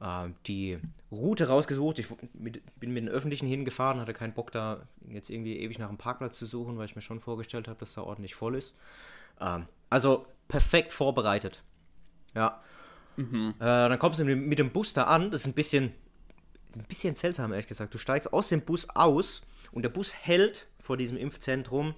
[0.00, 0.78] Äh, die
[1.10, 5.58] Route rausgesucht, ich mit, bin mit den Öffentlichen hingefahren, hatte keinen Bock da jetzt irgendwie
[5.58, 8.34] ewig nach einem Parkplatz zu suchen, weil ich mir schon vorgestellt habe, dass da ordentlich
[8.34, 8.74] voll ist.
[9.40, 11.62] Ähm, also perfekt vorbereitet.
[12.34, 12.62] Ja.
[13.18, 15.30] Äh, dann kommst du mit, mit dem Bus da an.
[15.30, 15.92] Das ist ein bisschen,
[16.68, 17.92] ist ein bisschen seltsam, ehrlich gesagt.
[17.92, 21.94] Du steigst aus dem Bus aus und der Bus hält vor diesem Impfzentrum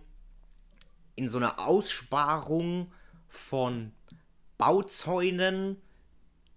[1.14, 2.90] in so einer Aussparung
[3.28, 3.92] von
[4.58, 5.76] Bauzäunen,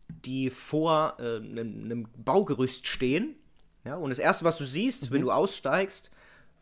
[0.08, 3.36] die vor äh, einem, einem Baugerüst stehen.
[3.84, 6.12] Ja, und das erste, was du siehst, wenn du aussteigst,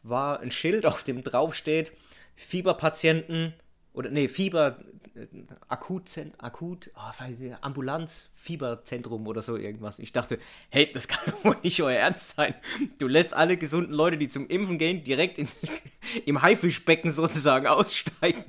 [0.04, 1.92] war ein Schild, auf dem drauf steht:
[2.36, 3.54] Fieberpatienten
[3.94, 4.80] oder nee, Fieber
[5.16, 5.28] äh,
[5.68, 10.00] Akutzent, Akut, oh, weiß ich, Ambulanz, Fieberzentrum oder so irgendwas.
[10.00, 12.56] Ich dachte, hey, das kann wohl nicht euer Ernst sein.
[12.98, 15.56] Du lässt alle gesunden Leute, die zum Impfen gehen, direkt ins,
[16.26, 18.44] im Haifischbecken sozusagen aussteigen.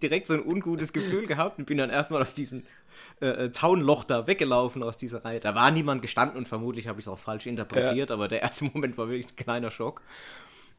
[0.00, 2.62] direkt so ein ungutes Gefühl gehabt und bin dann erstmal aus diesem
[3.20, 5.40] äh, Zaunloch da weggelaufen aus dieser Reihe.
[5.40, 8.14] Da war niemand gestanden und vermutlich habe ich es auch falsch interpretiert, ja.
[8.14, 10.02] aber der erste Moment war wirklich ein kleiner Schock.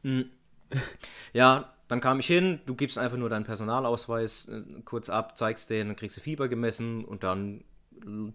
[0.02, 0.30] Mhm.
[1.32, 5.70] Ja, dann kam ich hin, du gibst einfach nur deinen Personalausweis äh, kurz ab, zeigst
[5.70, 7.64] den, dann kriegst du Fieber gemessen und dann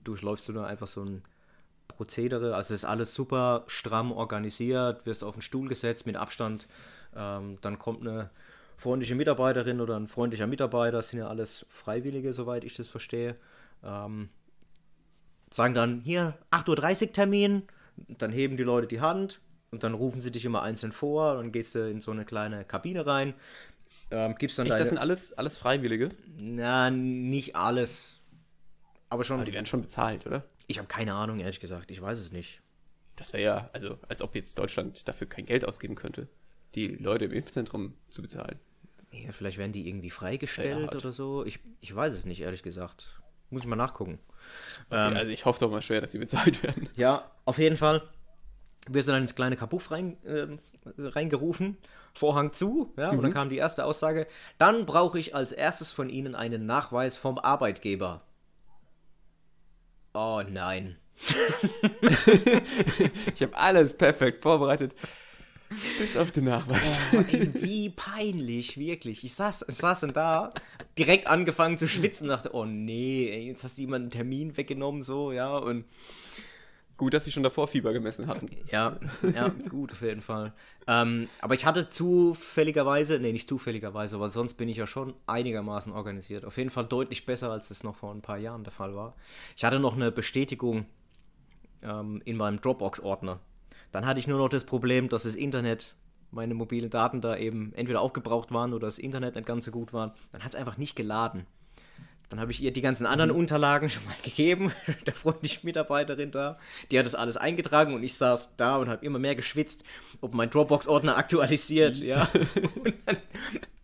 [0.03, 1.23] durchläufst du da einfach so ein
[1.87, 2.55] Prozedere.
[2.55, 6.67] Also ist alles super stramm organisiert, wirst auf den Stuhl gesetzt mit Abstand.
[7.15, 8.29] Ähm, dann kommt eine
[8.77, 13.35] freundliche Mitarbeiterin oder ein freundlicher Mitarbeiter, das sind ja alles Freiwillige, soweit ich das verstehe.
[13.83, 14.29] Ähm,
[15.49, 17.63] sagen dann, hier, 8.30 Uhr Termin,
[18.07, 19.41] dann heben die Leute die Hand,
[19.73, 22.63] und dann rufen sie dich immer einzeln vor, dann gehst du in so eine kleine
[22.63, 23.33] Kabine rein,
[24.11, 24.79] ähm, gibst dann Echt, deine...
[24.81, 26.09] das sind alles, alles Freiwillige?
[26.37, 28.19] Na, nicht alles.
[29.09, 29.37] Aber schon.
[29.37, 30.45] Aber die werden schon bezahlt, oder?
[30.67, 31.89] Ich habe keine Ahnung, ehrlich gesagt.
[31.89, 32.61] Ich weiß es nicht.
[33.15, 36.27] Das wäre ja, also, als ob jetzt Deutschland dafür kein Geld ausgeben könnte,
[36.75, 38.59] die Leute im Impfzentrum zu bezahlen.
[39.11, 41.45] Ja, vielleicht werden die irgendwie freigestellt oder so.
[41.45, 43.19] Ich, ich weiß es nicht, ehrlich gesagt.
[43.53, 44.17] Muss ich mal nachgucken.
[44.89, 46.89] Okay, ähm, also ich hoffe doch mal schwer, dass sie bezahlt werden.
[46.95, 48.01] Ja, auf jeden Fall
[48.87, 50.47] wirst du dann ins kleine Kabuff rein, äh,
[50.97, 51.77] reingerufen,
[52.15, 53.17] Vorhang zu, ja, mhm.
[53.19, 53.35] und dann mhm.
[53.35, 54.25] kam die erste Aussage,
[54.57, 58.21] dann brauche ich als erstes von Ihnen einen Nachweis vom Arbeitgeber.
[60.15, 60.97] Oh nein.
[63.35, 64.95] ich habe alles perfekt vorbereitet.
[65.97, 66.99] Bis auf den Nachweis.
[67.13, 69.23] Oh, ey, wie peinlich, wirklich.
[69.23, 70.53] Ich saß, ich saß dann da,
[70.97, 75.01] direkt angefangen zu schwitzen, dachte, oh nee, ey, jetzt hast du jemanden einen Termin weggenommen,
[75.01, 75.85] so, ja, und
[76.95, 78.47] Gut, dass sie schon davor Fieber gemessen hatten.
[78.71, 78.97] Ja,
[79.33, 80.53] ja, gut, auf jeden Fall.
[80.87, 85.91] Ähm, aber ich hatte zufälligerweise, nee, nicht zufälligerweise, weil sonst bin ich ja schon einigermaßen
[85.91, 86.45] organisiert.
[86.45, 89.15] Auf jeden Fall deutlich besser, als es noch vor ein paar Jahren der Fall war.
[89.55, 90.85] Ich hatte noch eine Bestätigung
[91.81, 93.39] ähm, in meinem Dropbox-Ordner.
[93.93, 95.95] Dann hatte ich nur noch das Problem, dass das Internet,
[96.31, 99.93] meine mobilen Daten da eben entweder aufgebraucht waren oder das Internet nicht ganz so gut
[99.93, 100.15] war.
[100.31, 101.45] Dann hat es einfach nicht geladen.
[102.29, 103.37] Dann habe ich ihr die ganzen anderen mhm.
[103.37, 104.71] Unterlagen schon mal gegeben,
[105.05, 106.57] der freundlichen Mitarbeiterin da.
[106.89, 109.83] Die hat das alles eingetragen und ich saß da und habe immer mehr geschwitzt,
[110.21, 111.97] ob mein Dropbox-Ordner aktualisiert.
[111.97, 112.27] ja.
[113.05, 113.17] Dann,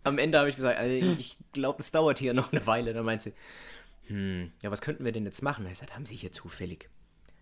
[0.02, 2.92] am Ende habe ich gesagt, also ich glaube, es dauert hier noch eine Weile.
[2.94, 3.32] Dann meint sie,
[4.08, 5.68] hm, ja, was könnten wir denn jetzt machen?
[5.70, 6.90] Ich sagte, haben Sie hier zufällig?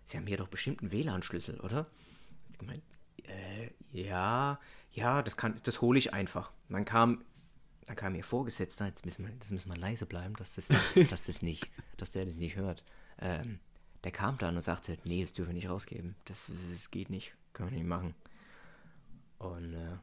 [0.05, 1.87] Sie haben hier doch bestimmt einen WLAN-Schlüssel, oder?
[2.59, 2.81] Ich meine,
[3.27, 4.59] äh, ja,
[4.91, 6.51] ja, das kann, das hole ich einfach.
[6.67, 7.23] Und dann kam
[7.89, 10.67] dann kam ihr Vorgesetzter, jetzt müssen wir, das müssen wir leise bleiben, dass das,
[11.09, 12.83] dass das nicht, dass der das nicht hört.
[13.19, 13.59] Ähm,
[14.03, 16.15] der kam dann und sagte, nee, das dürfen wir nicht rausgeben.
[16.25, 18.13] Das, das, das geht nicht, können wir nicht machen.
[19.39, 19.97] Und äh,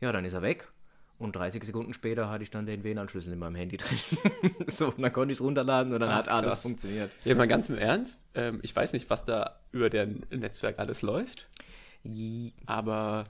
[0.00, 0.72] ja, dann ist er weg.
[1.16, 3.98] Und 30 Sekunden später hatte ich dann den WLAN-Schlüssel in meinem Handy drin.
[4.66, 6.62] so, und dann konnte ich es runterladen und dann Ach, hat alles krass.
[6.62, 7.16] funktioniert.
[7.24, 8.26] Ja, mal ganz im Ernst.
[8.34, 11.48] Ähm, ich weiß nicht, was da über dein Netzwerk alles läuft.
[12.66, 13.24] Aber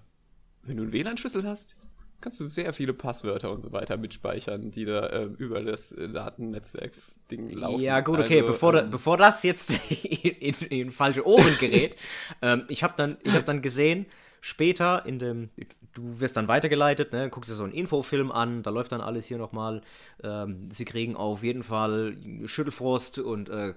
[0.63, 1.77] wenn du einen WLAN-Schlüssel hast,
[2.25, 6.09] kannst du sehr viele Passwörter und so weiter mitspeichern, die da äh, über das äh,
[6.09, 7.83] Datennetzwerk-Ding laufen.
[7.83, 11.97] Ja, gut, okay, also, bevor, ähm, bevor das jetzt in, in, in falsche Ohren gerät,
[12.43, 14.07] ähm, ich habe dann, hab dann gesehen,
[14.41, 15.51] später in dem,
[15.95, 19.27] du wirst dann weitergeleitet, ne, guckst dir so einen Infofilm an, da läuft dann alles
[19.27, 19.83] hier nochmal.
[20.23, 23.75] Ähm, sie kriegen auf jeden Fall Schüttelfrost und äh,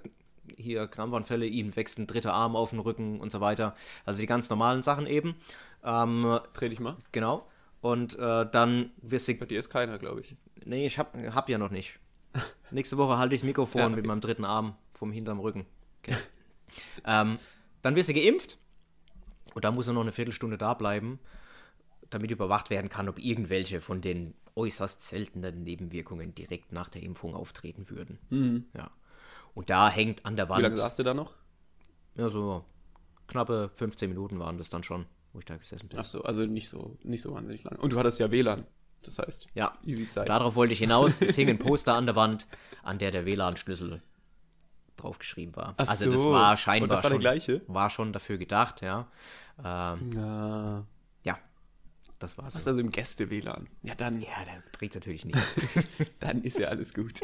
[0.55, 3.75] hier Krampfanfälle, ihnen wächst ein dritter Arm auf den Rücken und so weiter.
[4.05, 5.35] Also die ganz normalen Sachen eben.
[5.83, 6.95] Ähm, Dreh dich mal.
[7.11, 7.47] Genau.
[7.81, 9.35] Und äh, dann wirst du.
[9.35, 10.35] Bei dir ist keiner, glaube ich.
[10.65, 11.99] Nee, ich hab, hab ja noch nicht.
[12.71, 13.95] Nächste Woche halte ich das Mikrofon ja, okay.
[13.97, 15.65] mit meinem dritten Arm vom hinterm Rücken.
[16.01, 16.17] Okay.
[17.05, 17.37] ähm,
[17.81, 18.57] dann wirst du geimpft.
[19.53, 21.19] Und da muss er noch eine Viertelstunde da bleiben,
[22.09, 27.35] damit überwacht werden kann, ob irgendwelche von den äußerst seltenen Nebenwirkungen direkt nach der Impfung
[27.35, 28.19] auftreten würden.
[28.29, 28.65] Mhm.
[28.75, 28.91] Ja.
[29.53, 30.59] Und da hängt an der Wand.
[30.59, 31.35] Wie lange saßt du da noch?
[32.15, 32.65] Ja, so
[33.27, 35.05] knappe 15 Minuten waren das dann schon
[35.37, 35.99] wo ich da gesessen bin.
[35.99, 37.77] Ach so, also nicht so, nicht so wahnsinnig lang.
[37.77, 38.65] Und du hattest ja WLAN.
[39.03, 40.27] Das heißt, ja, easy Zeit.
[40.27, 41.21] Darauf wollte ich hinaus.
[41.21, 42.47] Es hing ein Poster an der Wand,
[42.81, 44.01] an der der WLAN-Schlüssel
[44.95, 45.75] draufgeschrieben war.
[45.77, 46.11] Ach also so.
[46.11, 47.61] das war scheinbar Und das war, schon, gleiche?
[47.67, 49.07] war schon dafür gedacht, ja.
[49.63, 50.85] Ähm, ja.
[52.19, 52.57] Das war so.
[52.57, 53.67] Was also im Gäste-WLAN?
[53.83, 54.21] Ja, dann.
[54.21, 55.41] Ja, dann bringt natürlich nichts.
[56.19, 57.21] dann ist ja alles gut.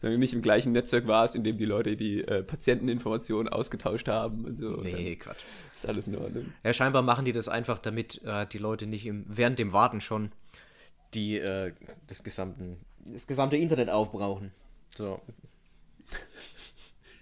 [0.00, 4.08] Wenn du nicht im gleichen Netzwerk warst, in dem die Leute die äh, Patienteninformationen ausgetauscht
[4.08, 4.76] haben und so.
[4.76, 5.42] Nee, und Quatsch.
[5.74, 6.52] Ist alles in Ordnung.
[6.64, 10.00] Ja, scheinbar machen die das einfach, damit äh, die Leute nicht im, während dem Warten
[10.00, 10.32] schon
[11.14, 11.72] die, äh,
[12.06, 14.52] das, gesamten, das gesamte Internet aufbrauchen.
[14.94, 15.20] So.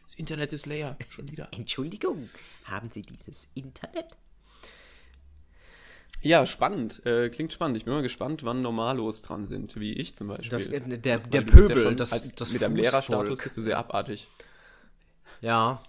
[0.04, 0.96] Das Internet ist leer.
[1.08, 1.48] Schon wieder.
[1.52, 2.28] Entschuldigung,
[2.64, 4.16] haben Sie dieses Internet?
[6.24, 7.04] Ja, spannend.
[7.06, 7.76] Äh, klingt spannend.
[7.76, 10.48] Ich bin mal gespannt, wann Normalos dran sind, wie ich zum Beispiel.
[10.48, 12.76] Das, äh, der der du bist ja Pöbel, schon das, als, das mit deinem.
[12.76, 14.28] Lehrerstatus bist du sehr abartig.
[15.40, 15.82] Ja.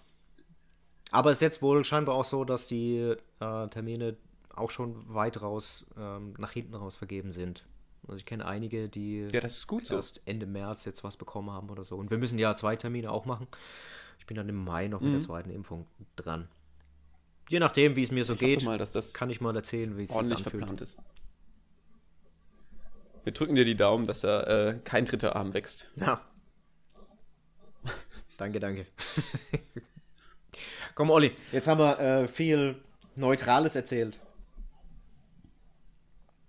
[1.11, 2.97] Aber es ist jetzt wohl scheinbar auch so, dass die
[3.39, 4.17] äh, Termine
[4.55, 7.65] auch schon weit raus, ähm, nach hinten raus vergeben sind.
[8.07, 9.79] Also ich kenne einige, die Ja, so.
[9.95, 11.95] erst Ende März jetzt was bekommen haben oder so.
[11.95, 13.47] Und wir müssen ja zwei Termine auch machen.
[14.19, 15.13] Ich bin dann im Mai noch mit Mhm.
[15.13, 16.47] der zweiten Impfung dran.
[17.49, 19.97] Je nachdem, wie es mir so hoffe geht, mal, dass das kann ich mal erzählen,
[19.97, 20.41] wie es sich anfühlt.
[20.41, 20.97] verplant ist.
[23.23, 25.89] Wir drücken dir die Daumen, dass da äh, kein dritter Arm wächst.
[25.95, 26.21] Ja.
[28.37, 28.85] danke, danke.
[30.95, 32.81] Komm, Olli, jetzt haben wir äh, viel
[33.15, 34.19] Neutrales erzählt.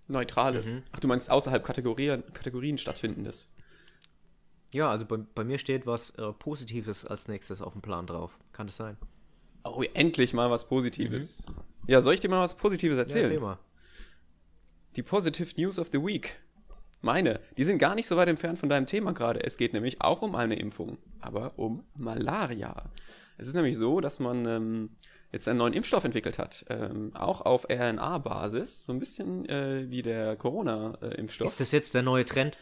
[0.07, 0.81] Neutrales.
[0.91, 3.51] Ach, du meinst außerhalb Kategorien, Kategorien stattfindendes.
[4.73, 8.37] Ja, also bei, bei mir steht was äh, Positives als nächstes auf dem Plan drauf.
[8.51, 8.97] Kann das sein?
[9.75, 11.45] Oh, endlich mal was Positives.
[11.87, 13.25] Ja, soll ich dir mal was Positives Ja, erzählen?
[13.25, 13.59] erzähl mal.
[14.95, 16.39] Die Positive News of the Week.
[17.01, 19.43] Meine, die sind gar nicht so weit entfernt von deinem Thema gerade.
[19.43, 22.91] Es geht nämlich auch um eine Impfung, aber um Malaria.
[23.37, 24.89] Es ist nämlich so, dass man ähm,
[25.31, 30.01] jetzt einen neuen Impfstoff entwickelt hat, ähm, auch auf RNA-Basis, so ein bisschen äh, wie
[30.01, 31.47] der Corona-Impfstoff.
[31.47, 32.57] Ist das jetzt der neue Trend?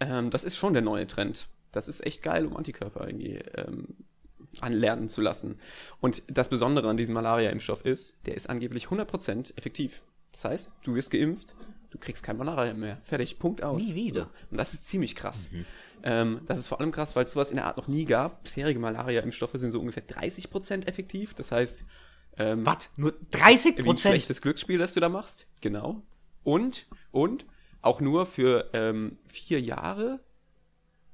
[0.00, 1.48] Ähm, das ist schon der neue Trend.
[1.72, 3.88] Das ist echt geil, um Antikörper irgendwie ähm,
[4.60, 5.58] anlernen zu lassen.
[6.00, 10.02] Und das Besondere an diesem Malaria-Impfstoff ist, der ist angeblich 100% effektiv.
[10.32, 11.54] Das heißt, du wirst geimpft,
[11.90, 12.98] du kriegst kein Malaria mehr.
[13.04, 13.88] Fertig, Punkt aus.
[13.88, 14.30] Nie wieder.
[14.50, 15.50] Und das ist ziemlich krass.
[16.02, 18.42] Ähm, das ist vor allem krass, weil es sowas in der Art noch nie gab.
[18.44, 21.34] Bisherige Malaria-Impfstoffe sind so ungefähr 30% effektiv.
[21.34, 21.84] Das heißt,
[22.38, 22.90] ähm, Was?
[22.96, 24.12] Nur 30 wie ein Prozent?
[24.12, 25.46] schlechtes Glücksspiel, das du da machst.
[25.60, 26.02] Genau.
[26.44, 27.46] Und, und
[27.82, 30.20] auch nur für ähm, vier Jahre.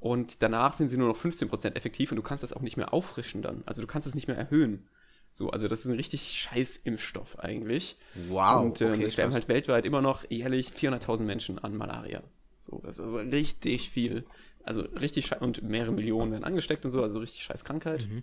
[0.00, 2.94] Und danach sind sie nur noch 15% effektiv und du kannst das auch nicht mehr
[2.94, 3.62] auffrischen dann.
[3.66, 4.88] Also du kannst es nicht mehr erhöhen.
[5.32, 7.96] So, also das ist ein richtig scheiß Impfstoff eigentlich.
[8.28, 12.22] Wow, Und ähm, okay, es sterben halt weltweit immer noch jährlich 400.000 Menschen an Malaria.
[12.60, 14.24] So, das ist also richtig viel.
[14.62, 18.06] Also richtig scheiß, und mehrere Millionen werden angesteckt und so, also richtig scheiß Krankheit.
[18.08, 18.22] Mhm.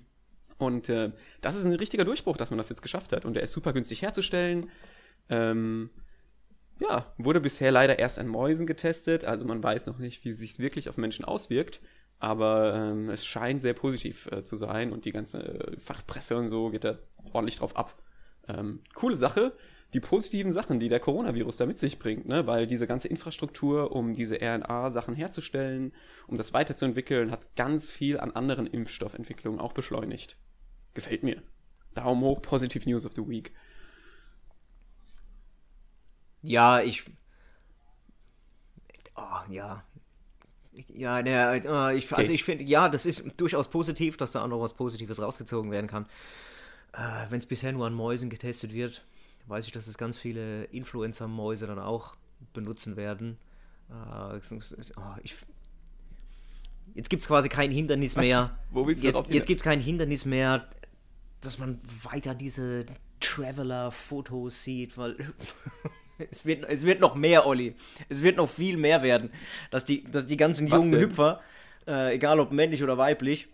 [0.57, 1.11] Und äh,
[1.41, 3.25] das ist ein richtiger Durchbruch, dass man das jetzt geschafft hat.
[3.25, 4.69] Und der ist super günstig herzustellen.
[5.29, 5.89] Ähm,
[6.79, 10.39] ja, wurde bisher leider erst an Mäusen getestet, also man weiß noch nicht, wie es
[10.39, 11.81] sich wirklich auf Menschen auswirkt,
[12.19, 16.47] aber ähm, es scheint sehr positiv äh, zu sein und die ganze äh, Fachpresse und
[16.47, 16.97] so geht da
[17.33, 18.01] ordentlich drauf ab.
[18.47, 19.53] Ähm, coole Sache,
[19.93, 22.47] die positiven Sachen, die der Coronavirus da mit sich bringt, ne?
[22.47, 25.93] weil diese ganze Infrastruktur, um diese RNA-Sachen herzustellen,
[26.27, 30.38] um das weiterzuentwickeln, hat ganz viel an anderen Impfstoffentwicklungen auch beschleunigt.
[30.93, 31.41] Gefällt mir.
[31.93, 33.53] Daumen hoch, Positive News of the Week.
[36.47, 37.05] Ja, ich.
[39.15, 39.84] Oh, ja.
[40.93, 42.34] Ja, ne, äh, ich, also Okay.
[42.34, 45.88] ich finde, ja, das ist durchaus positiv, dass da auch noch was Positives rausgezogen werden
[45.88, 46.05] kann.
[46.93, 49.05] Äh, Wenn es bisher nur an Mäusen getestet wird,
[49.47, 52.15] weiß ich, dass es ganz viele Influencer-Mäuse dann auch
[52.53, 53.38] benutzen werden.
[53.89, 54.39] Äh,
[54.97, 55.36] oh, ich,
[56.93, 58.25] jetzt gibt es quasi kein Hindernis Was?
[58.25, 58.58] mehr.
[58.71, 60.67] Wo willst du jetzt jetzt gibt es kein Hindernis mehr,
[61.39, 61.79] dass man
[62.12, 62.86] weiter diese
[63.21, 65.15] Traveler-Fotos sieht, weil
[66.32, 67.75] es wird, es wird noch mehr, Olli.
[68.10, 69.32] Es wird noch viel mehr werden,
[69.71, 71.01] dass die, dass die ganzen Was jungen denn?
[71.01, 71.41] Hüpfer,
[71.88, 73.47] äh, egal ob männlich oder weiblich,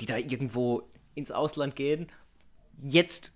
[0.00, 0.82] die da irgendwo
[1.14, 2.08] ins Ausland gehen,
[2.76, 3.32] jetzt,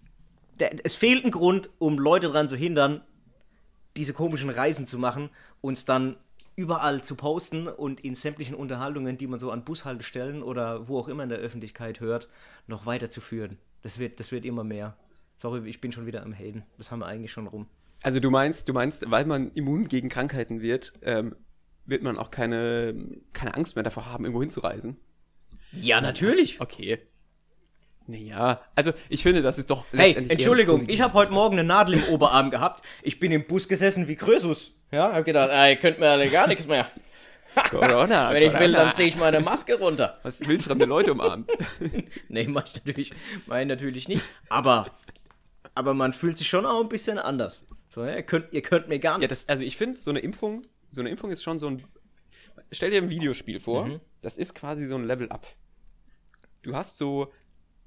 [0.59, 3.03] der, es fehlt ein Grund, um Leute daran zu hindern,
[3.97, 6.17] diese komischen Reisen zu machen und dann
[6.57, 11.09] überall zu posten und in sämtlichen Unterhaltungen, die man so an Bushaltestellen oder wo auch
[11.09, 12.29] immer in der Öffentlichkeit hört,
[12.67, 13.59] noch weiterzuführen.
[13.83, 14.97] Das wird, das wird immer mehr.
[15.39, 16.63] Sorry, ich bin schon wieder am Hayden.
[16.79, 17.67] Das haben wir eigentlich schon rum.
[18.03, 21.37] Also du meinst, du meinst, weil man immun gegen Krankheiten wird, ähm,
[21.87, 22.95] wird man auch keine,
[23.33, 24.97] keine Angst mehr davor haben, irgendwo hinzureisen?
[25.73, 26.61] Ja, natürlich.
[26.61, 26.99] Okay.
[28.07, 31.95] Naja, also ich finde, das ist doch Hey, Entschuldigung, ich habe heute Morgen eine Nadel
[31.95, 32.85] im Oberarm gehabt.
[33.03, 34.73] Ich bin im Bus gesessen wie Krösus.
[34.91, 36.91] Ja, hab gedacht, ey, könnt mir alle gar nichts mehr.
[37.71, 40.19] Corona, Wenn ich will, dann ziehe ich meine Maske runter.
[40.23, 41.53] Was wildfremde Leute umarmt.
[42.29, 44.25] Nee, mach ich natürlich, ich natürlich nicht.
[44.49, 44.87] Aber,
[45.75, 47.65] aber man fühlt sich schon auch ein bisschen anders.
[47.93, 49.31] So, ja, ihr, könnt, ihr könnt mir gar Ja, nicht.
[49.31, 51.85] das, also ich finde, so eine Impfung, so eine Impfung ist schon so ein.
[52.71, 54.01] Stell dir ein Videospiel vor, Mhm.
[54.23, 55.47] das ist quasi so ein Level-Up.
[56.63, 57.31] Du hast so,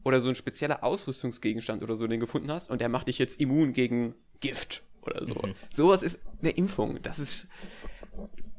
[0.03, 3.17] oder so ein spezieller Ausrüstungsgegenstand oder so, den du gefunden hast, und der macht dich
[3.17, 5.33] jetzt immun gegen Gift oder so.
[5.35, 5.55] Mhm.
[5.71, 7.01] Sowas ist eine Impfung.
[7.01, 7.47] Das ist.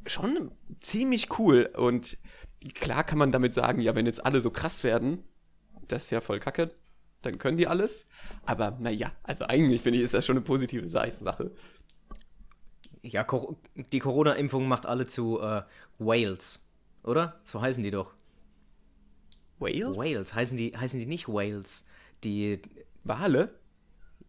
[0.07, 1.71] schon ziemlich cool.
[1.77, 2.17] Und
[2.75, 5.23] klar kann man damit sagen, ja, wenn jetzt alle so krass werden,
[5.87, 6.71] das ist ja voll kacke,
[7.27, 8.07] dann können die alles.
[8.45, 11.51] Aber naja, also eigentlich finde ich, ist das schon eine positive Sache.
[13.03, 13.27] Ja,
[13.93, 15.62] die Corona-Impfung macht alle zu äh,
[15.99, 16.61] Whales,
[17.03, 17.41] oder?
[17.45, 18.15] So heißen die doch.
[19.59, 19.97] Wales?
[19.97, 21.87] Whales, heißen die, heißen die nicht Whales?
[22.25, 22.61] Die.
[23.05, 23.55] Wale?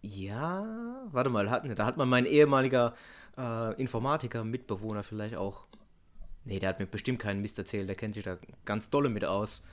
[0.02, 2.94] Ja, warte mal, hat, da hat man mein ehemaliger
[3.38, 5.66] äh, Informatiker, Mitbewohner vielleicht auch.
[6.46, 9.26] Nee, der hat mir bestimmt keinen Mist erzählt, der kennt sich da ganz dolle mit
[9.26, 9.64] aus.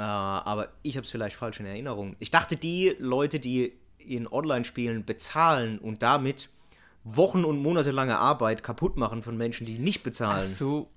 [0.00, 2.16] Äh, aber ich habe es vielleicht falsch in Erinnerung.
[2.20, 6.48] Ich dachte, die Leute, die in Online-Spielen bezahlen und damit
[7.04, 10.46] Wochen- und monatelange Arbeit kaputt machen von Menschen, die nicht bezahlen.
[10.46, 10.88] Ach so.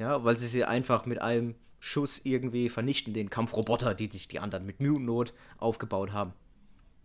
[0.00, 4.40] Ja, weil sie sie einfach mit einem Schuss irgendwie vernichten, den Kampfroboter, die sich die
[4.40, 6.32] anderen mit Mühe und Not aufgebaut haben.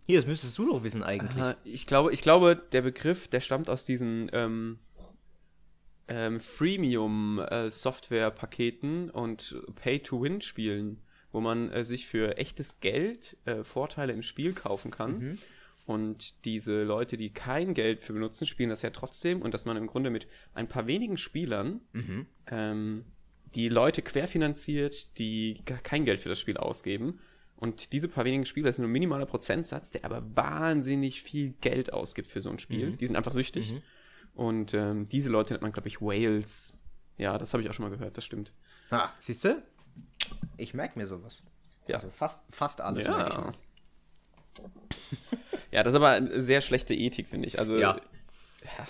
[0.06, 1.40] Hier, das müsstest du doch wissen eigentlich.
[1.40, 4.80] Aha, ich, glaube, ich glaube, der Begriff, der stammt aus diesen ähm,
[6.08, 11.00] ähm, Freemium-Software-Paketen und Pay-to-Win-Spielen,
[11.34, 15.18] wo man äh, sich für echtes Geld äh, Vorteile im Spiel kaufen kann.
[15.18, 15.38] Mhm.
[15.84, 19.76] Und diese Leute, die kein Geld für benutzen, spielen das ja trotzdem und dass man
[19.76, 22.26] im Grunde mit ein paar wenigen Spielern Mhm.
[22.46, 23.04] ähm,
[23.56, 27.18] die Leute querfinanziert, die gar kein Geld für das Spiel ausgeben.
[27.56, 31.92] Und diese paar wenigen Spieler ist nur ein minimaler Prozentsatz, der aber wahnsinnig viel Geld
[31.92, 32.90] ausgibt für so ein Spiel.
[32.90, 32.98] Mhm.
[32.98, 33.74] Die sind einfach süchtig.
[34.34, 36.78] Und ähm, diese Leute nennt man, glaube ich, Whales.
[37.18, 38.52] Ja, das habe ich auch schon mal gehört, das stimmt.
[38.90, 39.62] Ah, siehst du?
[40.56, 41.42] Ich merke mir sowas.
[41.86, 41.96] Ja.
[41.96, 43.44] Also fast, fast alles merke ich Ja.
[43.44, 43.52] mir.
[45.70, 47.58] ja, das ist aber eine sehr schlechte Ethik, finde ich.
[47.58, 48.00] Also Ja.
[48.62, 48.86] ja,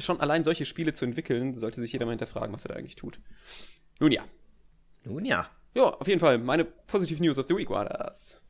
[0.00, 2.96] schon allein solche Spiele zu entwickeln, sollte sich jeder mal hinterfragen, was er da eigentlich
[2.96, 3.20] tut.
[3.98, 4.24] Nun ja.
[5.04, 5.50] Nun ja.
[5.74, 6.38] Ja, auf jeden Fall.
[6.38, 8.40] Meine Positive News of the Week war das.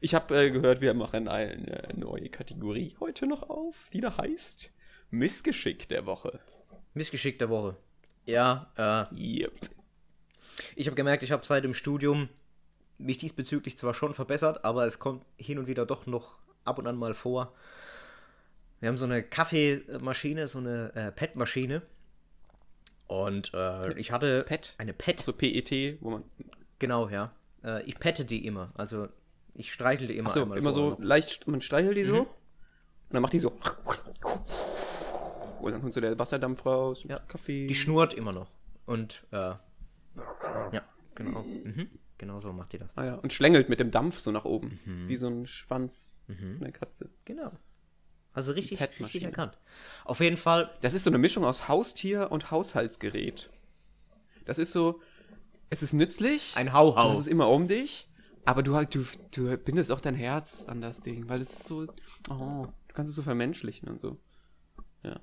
[0.00, 4.70] Ich habe äh, gehört, wir machen eine neue Kategorie heute noch auf, die da heißt
[5.10, 6.38] Missgeschick der Woche.
[6.94, 7.76] Missgeschick der Woche.
[8.26, 9.70] Ja, äh, Yep.
[10.76, 12.28] Ich habe gemerkt, ich habe seit dem Studium
[12.98, 16.86] mich diesbezüglich zwar schon verbessert, aber es kommt hin und wieder doch noch ab und
[16.86, 17.54] an mal vor.
[18.80, 21.82] Wir haben so eine Kaffeemaschine, so eine äh, PET-Maschine.
[23.06, 24.74] Und äh, ich hatte PET?
[24.78, 25.20] eine PET.
[25.20, 26.24] So PET, wo man.
[26.78, 27.32] Genau, ja.
[27.64, 28.70] Äh, ich pette die immer.
[28.74, 29.08] Also
[29.54, 32.20] ich streichel die immer Achso, einmal immer so leicht, man streichelt die so.
[32.20, 32.28] Und
[33.10, 33.52] dann macht die so.
[35.60, 37.04] Und dann kommt so der Wasserdampf raus.
[37.08, 37.18] Ja.
[37.20, 37.66] Kaffee.
[37.66, 38.50] Die schnurrt immer noch.
[38.86, 39.54] Und äh,
[40.72, 40.82] ja,
[41.14, 41.42] genau.
[41.42, 41.88] Mhm.
[42.18, 42.90] Genau so macht die das.
[42.96, 43.14] ah, ja.
[43.14, 44.80] Und schlängelt mit dem Dampf so nach oben.
[44.84, 45.08] Mhm.
[45.08, 47.10] Wie so ein Schwanz von der Katze.
[47.24, 47.52] Genau.
[48.32, 49.58] Also richtig, richtig erkannt.
[50.04, 53.50] Auf jeden Fall, Das ist so eine Mischung aus Haustier und Haushaltsgerät.
[54.44, 55.00] Das ist so,
[55.70, 56.56] es ist nützlich.
[56.56, 57.10] ein Hauhau.
[57.10, 58.08] hast es immer um dich,
[58.44, 61.64] aber du halt, du, du bindest auch dein Herz an das Ding, weil es ist
[61.64, 61.86] so,
[62.30, 64.18] oh, du kannst es so vermenschlichen und so.
[65.02, 65.20] Ja.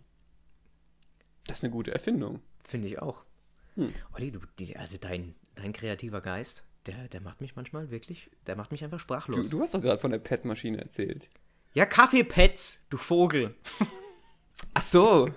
[1.48, 2.42] Das ist eine gute Erfindung.
[2.64, 3.26] Finde ich auch.
[3.76, 3.94] Hm.
[4.14, 4.40] Olli, du,
[4.76, 8.98] also dein, dein kreativer Geist, der, der macht mich manchmal wirklich, der macht mich einfach
[8.98, 9.50] Du, sprachlos.
[9.50, 11.28] du hast doch gerade von der PET-Maschine erzählt.
[11.74, 13.54] Ja, Kaffeepads, du Vogel.
[14.74, 15.30] Ach so.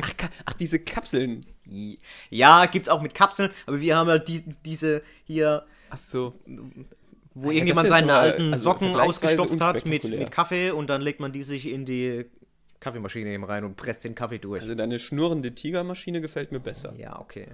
[0.00, 0.12] Ach,
[0.46, 1.44] ach diese Kapseln.
[2.30, 6.32] Ja, gibt's auch mit Kapseln, aber wir haben halt die, diese hier, Ach so.
[7.34, 11.20] wo Ja, irgendjemand seine alten also Socken ausgestopft hat mit, mit Kaffee und dann legt
[11.20, 12.24] man die sich in die
[12.80, 14.62] Kaffeemaschine eben rein und presst den Kaffee durch.
[14.62, 16.94] Also deine schnurrende Tigermaschine gefällt mir besser.
[16.96, 17.46] ja, okay.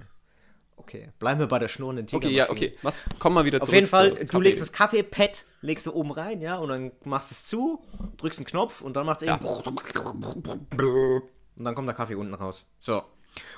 [0.79, 2.37] Okay, bleiben wir bei der schnurrenden Okay, Tigermaschine.
[2.37, 2.77] ja, okay.
[2.83, 3.73] Was, komm mal wieder Auf zurück.
[3.75, 7.31] jeden Fall, du Kaffee- legst das Kaffeepad, legst du oben rein, ja, und dann machst
[7.31, 7.83] du es zu,
[8.17, 9.37] drückst einen Knopf und dann macht es Ja.
[9.37, 11.25] eben und
[11.65, 12.65] dann kommt der Kaffee unten raus.
[12.79, 13.01] So.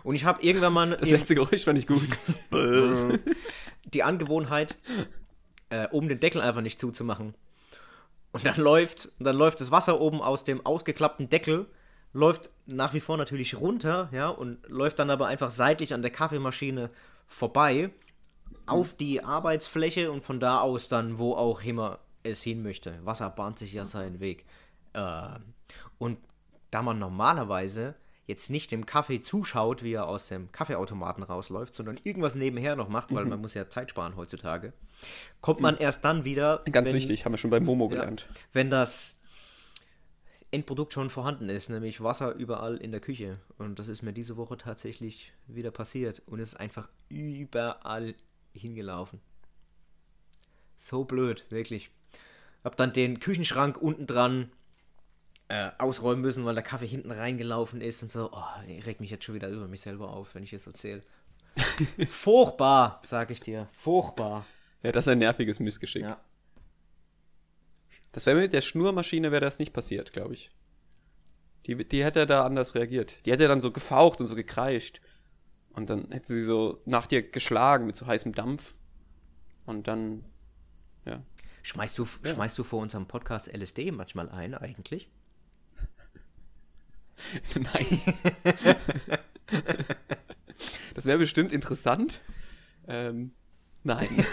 [0.03, 2.07] Und ich habe irgendwann mal Das letzte Geräusch fand ich gut.
[3.93, 4.75] die Angewohnheit,
[5.69, 7.35] äh, oben den Deckel einfach nicht zuzumachen.
[8.31, 11.67] Und dann läuft, dann läuft das Wasser oben aus dem ausgeklappten Deckel,
[12.13, 16.11] läuft nach wie vor natürlich runter, ja, und läuft dann aber einfach seitlich an der
[16.11, 16.89] Kaffeemaschine
[17.27, 17.91] vorbei
[18.65, 22.99] auf die Arbeitsfläche und von da aus dann, wo auch immer es hin möchte.
[23.03, 24.45] Wasser bahnt sich ja seinen Weg.
[24.93, 25.39] Äh,
[25.97, 26.19] und
[26.71, 27.95] da man normalerweise
[28.27, 32.87] jetzt nicht dem Kaffee zuschaut, wie er aus dem Kaffeeautomaten rausläuft, sondern irgendwas nebenher noch
[32.87, 34.71] macht, weil man muss ja Zeit sparen heutzutage,
[35.41, 38.27] kommt man erst dann wieder, Ganz wenn, wichtig, haben wir schon bei Momo ja, gelernt.
[38.53, 39.19] wenn das
[40.51, 43.39] Endprodukt schon vorhanden ist, nämlich Wasser überall in der Küche.
[43.57, 46.23] Und das ist mir diese Woche tatsächlich wieder passiert.
[46.25, 48.15] Und es ist einfach überall
[48.53, 49.21] hingelaufen.
[50.75, 51.91] So blöd, wirklich.
[52.63, 54.51] Hab dann den Küchenschrank unten dran
[55.49, 58.31] äh, ausräumen müssen, weil der Kaffee hinten reingelaufen ist und so.
[58.31, 61.03] Oh, ich reg mich jetzt schon wieder über mich selber auf, wenn ich es erzähle.
[62.09, 63.67] Furchtbar, sag ich dir.
[63.73, 64.45] Furchtbar.
[64.83, 66.03] Ja, das ist ein nerviges Missgeschick.
[66.03, 66.19] Ja.
[68.11, 70.51] Das wäre mit der Schnurmaschine wäre das nicht passiert, glaube ich.
[71.65, 73.25] Die, die hätte da anders reagiert.
[73.25, 75.01] Die hätte dann so gefaucht und so gekreischt.
[75.73, 78.73] Und dann hätte sie so nach dir geschlagen mit so heißem Dampf.
[79.65, 80.25] Und dann,
[81.05, 81.21] ja.
[81.61, 82.33] Schmeißt du, Ja.
[82.33, 85.09] schmeißt du vor unserem Podcast LSD manchmal ein, eigentlich?
[87.55, 88.01] Nein.
[90.95, 92.21] das wäre bestimmt interessant.
[92.87, 93.33] Ähm,
[93.83, 94.07] nein.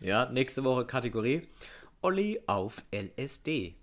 [0.00, 1.48] Ja, nächste Woche Kategorie.
[2.00, 3.74] Olli auf LSD.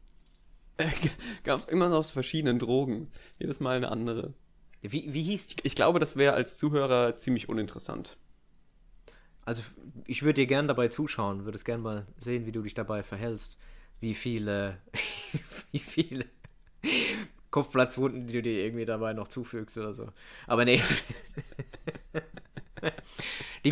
[1.43, 3.11] Gab es immer noch aus verschiedenen Drogen.
[3.39, 4.33] Jedes Mal eine andere.
[4.81, 5.55] Wie, wie hieß die?
[5.63, 8.17] Ich glaube, das wäre als Zuhörer ziemlich uninteressant.
[9.43, 9.63] Also,
[10.07, 13.03] ich würde dir gern dabei zuschauen, würde es gern mal sehen, wie du dich dabei
[13.03, 13.57] verhältst.
[13.99, 14.79] Wie viele,
[15.71, 16.25] wie viele
[17.51, 20.09] Kopfplatzwunden, die du dir irgendwie dabei noch zufügst oder so.
[20.47, 20.81] Aber nee.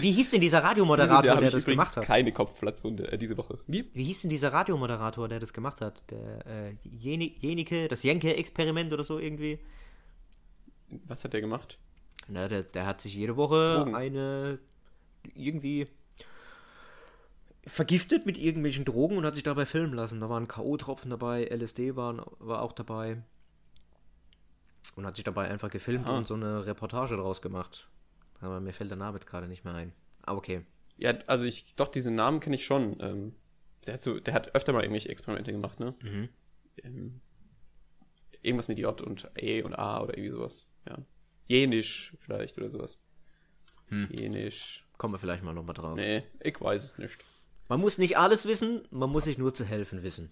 [0.01, 2.05] Wie hieß denn dieser Radiomoderator, der das gemacht hat?
[2.05, 3.59] keine Kopfplatzwunde äh, diese Woche.
[3.67, 3.89] Wie?
[3.93, 6.03] Wie hieß denn dieser Radiomoderator, der das gemacht hat?
[6.09, 9.59] Der äh, Jeni- Jenike, das Jenke-Experiment oder so irgendwie?
[11.05, 11.77] Was hat der gemacht?
[12.27, 13.95] Na, der, der hat sich jede Woche Drogen.
[13.95, 14.59] eine
[15.35, 15.87] irgendwie
[17.65, 20.19] vergiftet mit irgendwelchen Drogen und hat sich dabei filmen lassen.
[20.19, 23.21] Da waren K.O.-Tropfen dabei, LSD waren, war auch dabei.
[24.95, 26.17] Und hat sich dabei einfach gefilmt Aha.
[26.17, 27.87] und so eine Reportage draus gemacht.
[28.43, 29.93] Aber mir fällt der Name jetzt gerade nicht mehr ein.
[30.21, 30.65] Aber okay.
[30.97, 32.97] Ja, also ich, doch, diesen Namen kenne ich schon.
[32.99, 33.35] Ähm,
[33.85, 35.93] der, hat so, der hat öfter mal irgendwelche Experimente gemacht, ne?
[36.01, 36.29] Mhm.
[36.83, 37.21] Ähm,
[38.41, 40.67] irgendwas mit J und E und A oder irgendwie sowas.
[40.87, 40.97] Ja.
[41.47, 42.99] Jenisch vielleicht oder sowas.
[43.87, 44.07] Hm.
[44.11, 44.85] Jenisch.
[44.97, 45.95] Kommen wir vielleicht mal nochmal drauf.
[45.95, 47.23] Nee, ich weiß es nicht.
[47.67, 50.31] Man muss nicht alles wissen, man muss sich nur zu helfen wissen.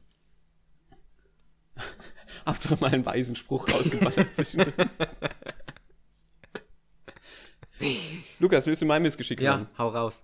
[2.45, 4.89] Hauptsache mal einen weisen Spruch rausgeballert zwischendrin.
[8.40, 9.70] Lukas, willst du mein Missgeschick Ja, hören?
[9.78, 10.22] hau raus.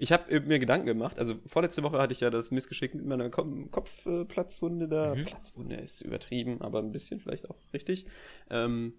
[0.00, 1.18] Ich habe mir Gedanken gemacht.
[1.18, 5.14] Also vorletzte Woche hatte ich ja das Missgeschick mit meiner Ko Kopfplatzwunde da.
[5.14, 8.06] Platzwunde ist übertrieben, aber ein bisschen vielleicht auch richtig.
[8.48, 8.94] Ähm,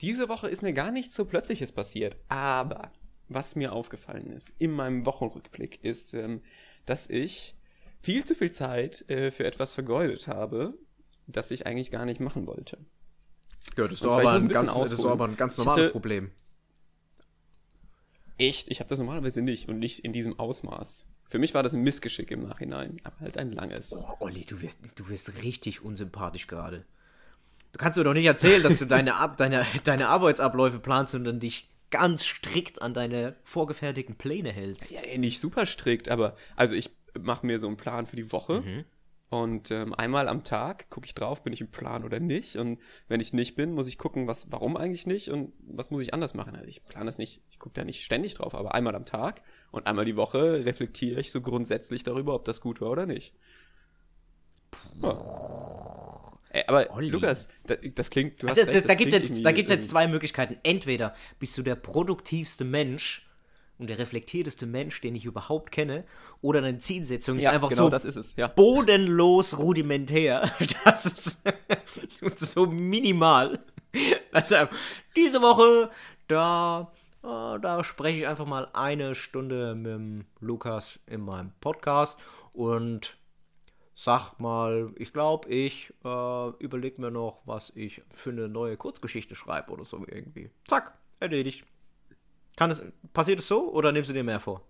[0.00, 2.16] diese Woche ist mir gar nichts so Plötzliches passiert.
[2.28, 2.90] Aber
[3.28, 6.42] was mir aufgefallen ist in meinem Wochenrückblick ist, ähm,
[6.84, 7.54] dass ich
[8.02, 10.74] viel zu viel Zeit äh, für etwas vergeudet habe,
[11.28, 12.78] das ich eigentlich gar nicht machen wollte.
[13.76, 16.30] Ja, das ist aber ein ganz, das ist aber ein ganz normales hatte- Problem.
[18.38, 18.68] Echt?
[18.68, 21.08] Ich habe das normalerweise nicht und nicht in diesem Ausmaß.
[21.28, 23.92] Für mich war das ein Missgeschick im Nachhinein, aber halt ein langes.
[23.92, 26.84] Oh, Olli, du wirst, du wirst richtig unsympathisch gerade.
[27.72, 31.24] Du kannst mir doch nicht erzählen, dass du deine, Ab deine, deine Arbeitsabläufe planst und
[31.24, 34.92] dann dich ganz strikt an deine vorgefertigten Pläne hältst.
[34.92, 38.60] Ja, nicht super strikt, aber also ich mache mir so einen Plan für die Woche
[38.60, 38.84] Mhm.
[39.42, 42.80] Und ähm, einmal am Tag gucke ich drauf, bin ich im Plan oder nicht und
[43.08, 46.14] wenn ich nicht bin, muss ich gucken, was, warum eigentlich nicht und was muss ich
[46.14, 46.56] anders machen.
[46.56, 49.42] Also ich plane das nicht, ich gucke da nicht ständig drauf, aber einmal am Tag
[49.70, 53.34] und einmal die Woche reflektiere ich so grundsätzlich darüber, ob das gut war oder nicht.
[55.02, 55.46] Ja.
[56.50, 57.10] Ey, aber Olli.
[57.10, 59.68] Lukas, da, das klingt, du hast Das, recht, das, da das gibt jetzt, da gibt
[59.68, 60.56] jetzt zwei Möglichkeiten.
[60.62, 63.25] Entweder bist du der produktivste Mensch
[63.78, 66.04] und der reflektiertest Mensch, den ich überhaupt kenne,
[66.40, 68.48] oder deine Zielsetzung ist ja, einfach genau so das ist es, ja.
[68.48, 70.50] bodenlos rudimentär.
[70.84, 71.42] Das ist
[72.52, 73.60] so minimal.
[74.32, 74.56] Also,
[75.14, 75.90] diese Woche,
[76.28, 82.18] da, äh, da spreche ich einfach mal eine Stunde mit Lukas in meinem Podcast
[82.52, 83.16] und
[83.94, 89.34] sag mal, ich glaube, ich äh, überlege mir noch, was ich für eine neue Kurzgeschichte
[89.34, 90.50] schreibe oder so irgendwie.
[90.66, 91.64] Zack, erledigt.
[92.56, 92.82] Kann es,
[93.12, 94.62] passiert es so oder nimmst du dir mehr vor?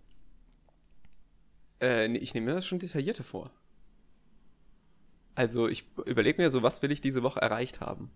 [1.81, 3.51] Äh, ich nehme mir das schon detaillierter vor.
[5.35, 8.11] Also ich überlege mir so, was will ich diese Woche erreicht haben?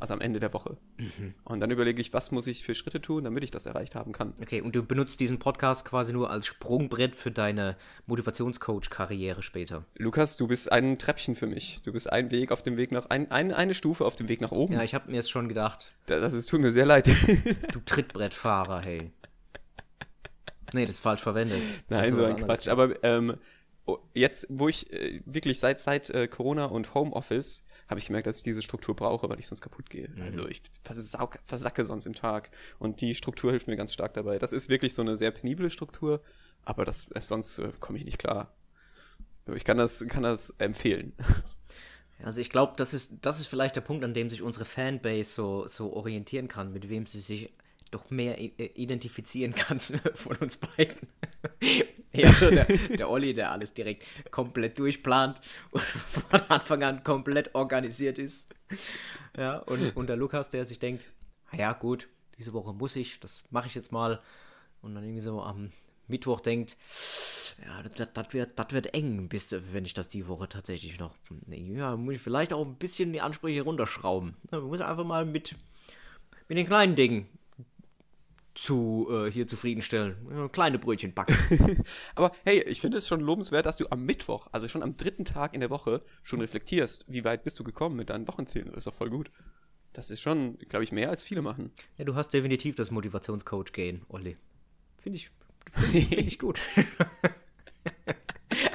[0.00, 0.76] Also am Ende der Woche.
[0.98, 1.34] Mhm.
[1.44, 4.12] Und dann überlege ich, was muss ich für Schritte tun, damit ich das erreicht haben
[4.12, 4.32] kann.
[4.40, 7.76] Okay, und du benutzt diesen Podcast quasi nur als Sprungbrett für deine
[8.06, 9.84] Motivationscoach-Karriere später.
[9.96, 11.80] Lukas, du bist ein Treppchen für mich.
[11.82, 14.40] Du bist ein Weg auf dem Weg nach, ein, ein, eine Stufe auf dem Weg
[14.40, 14.74] nach oben.
[14.74, 15.92] Ja, ich habe mir es schon gedacht.
[16.06, 17.08] Das, das ist, tut mir sehr leid.
[17.72, 19.12] Du Trittbrettfahrer, hey.
[20.72, 21.60] Nee, das ist falsch verwendet.
[21.88, 22.36] Nein, Das so ein.
[22.36, 22.68] Quatsch.
[22.68, 23.36] Aber ähm,
[23.86, 28.26] oh, jetzt, wo ich äh, wirklich seit, seit äh, Corona und Homeoffice habe ich gemerkt,
[28.26, 30.08] dass ich diese Struktur brauche, weil ich sonst kaputt gehe.
[30.08, 30.22] Mhm.
[30.22, 32.50] Also ich versauke, versacke sonst im Tag.
[32.78, 34.38] Und die Struktur hilft mir ganz stark dabei.
[34.38, 36.22] Das ist wirklich so eine sehr penible Struktur,
[36.64, 38.52] aber das, äh, sonst äh, komme ich nicht klar.
[39.46, 41.12] So, ich kann das, kann das empfehlen.
[42.24, 45.30] Also ich glaube, das ist, das ist vielleicht der Punkt, an dem sich unsere Fanbase
[45.30, 47.52] so, so orientieren kann, mit wem sie sich
[47.90, 49.80] doch mehr identifizieren kann
[50.14, 50.96] von uns beiden.
[52.12, 55.82] ja, so der, der Olli, der alles direkt komplett durchplant und
[56.30, 58.48] von Anfang an komplett organisiert ist.
[59.36, 61.04] Ja, und, und der Lukas, der sich denkt,
[61.50, 62.08] "Ah ja gut,
[62.38, 64.20] diese Woche muss ich, das mache ich jetzt mal.
[64.80, 65.72] Und dann irgendwie so am
[66.06, 66.76] Mittwoch denkt,
[67.64, 71.14] ja, das, das, wird, das wird eng, bis, wenn ich das die Woche tatsächlich noch.
[71.48, 74.36] Ja, muss ich vielleicht auch ein bisschen die Ansprüche runterschrauben.
[74.50, 75.56] Man muss einfach mal mit,
[76.48, 77.26] mit den kleinen Dingen
[78.58, 80.16] zu äh, hier zufriedenstellen.
[80.30, 81.84] Ja, Kleine Brötchen backen.
[82.16, 85.24] Aber hey, ich finde es schon lobenswert, dass du am Mittwoch, also schon am dritten
[85.24, 88.68] Tag in der Woche, schon reflektierst, wie weit bist du gekommen mit deinen Wochenzielen.
[88.68, 89.30] Das ist doch voll gut.
[89.92, 91.70] Das ist schon, glaube ich, mehr als viele machen.
[91.96, 94.36] ja, du hast definitiv das Motivationscoach-Gain, Olli.
[94.96, 95.30] Finde ich,
[95.72, 96.58] finde ich, find ich gut.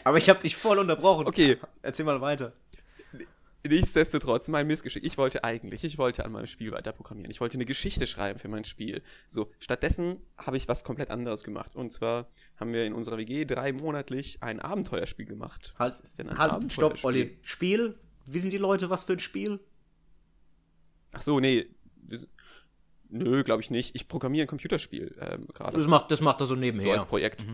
[0.05, 1.27] Aber ich habe dich voll unterbrochen.
[1.27, 1.57] Okay.
[1.81, 2.53] Erzähl mal weiter.
[3.65, 5.03] Nichtsdestotrotz, mein Missgeschick.
[5.05, 7.31] Ich wollte eigentlich, ich wollte an meinem Spiel weiter programmieren.
[7.31, 9.01] Ich wollte eine Geschichte schreiben für mein Spiel.
[9.27, 11.73] So, stattdessen habe ich was komplett anderes gemacht.
[11.75, 15.73] Und zwar haben wir in unserer WG drei monatlich ein Abenteuerspiel gemacht.
[15.79, 16.97] Halt, Was ist denn ein halt, Abenteuerspiel?
[16.97, 17.37] stopp, Olli.
[17.41, 17.97] Spiel?
[18.25, 19.59] Wissen die Leute, was für ein Spiel?
[21.13, 21.67] Ach so, nee.
[23.09, 23.95] Nö, glaube ich nicht.
[23.95, 25.77] Ich programmiere ein Computerspiel ähm, gerade.
[25.77, 26.93] Das macht, das macht er so So nebenher.
[26.95, 27.45] als Projekt.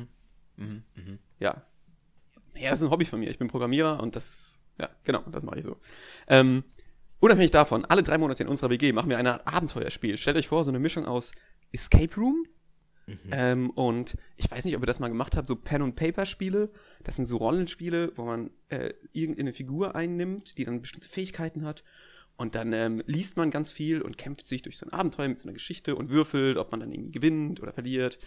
[1.39, 1.65] Ja.
[2.55, 3.29] Ja, das ist ein Hobby von mir.
[3.29, 5.77] Ich bin Programmierer und das, ja, genau, das mache ich so.
[6.27, 6.63] Ähm,
[7.19, 10.17] unabhängig davon, alle drei Monate in unserer WG machen wir eine Art Abenteuerspiel.
[10.17, 11.31] Stellt euch vor, so eine Mischung aus
[11.71, 12.45] Escape Room
[13.31, 16.69] ähm, und ich weiß nicht, ob ihr das mal gemacht habt, so Pen-and-Paper-Spiele.
[17.03, 21.83] Das sind so Rollenspiele, wo man äh, irgendeine Figur einnimmt, die dann bestimmte Fähigkeiten hat.
[22.37, 25.39] Und dann ähm, liest man ganz viel und kämpft sich durch so ein Abenteuer mit
[25.39, 28.17] so einer Geschichte und würfelt, ob man dann irgendwie gewinnt oder verliert.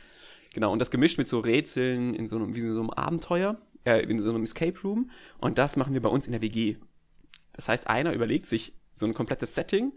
[0.53, 3.57] Genau, und das gemischt mit so Rätseln in so einem, wie in so einem Abenteuer,
[3.85, 5.11] äh, in so einem Escape Room.
[5.39, 6.77] Und das machen wir bei uns in der WG.
[7.53, 9.95] Das heißt, einer überlegt sich so ein komplettes Setting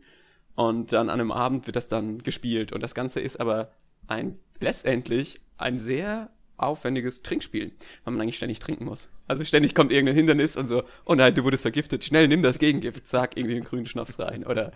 [0.55, 2.71] und dann an einem Abend wird das dann gespielt.
[2.71, 3.71] Und das Ganze ist aber
[4.07, 7.71] ein, letztendlich ein sehr aufwendiges Trinkspiel,
[8.03, 9.11] weil man eigentlich ständig trinken muss.
[9.27, 12.59] Also ständig kommt irgendein Hindernis und so, oh nein, du wurdest vergiftet, schnell nimm das
[12.59, 14.45] Gegengift, zack, irgendwie den grünen Schnaps rein.
[14.45, 14.71] Oder,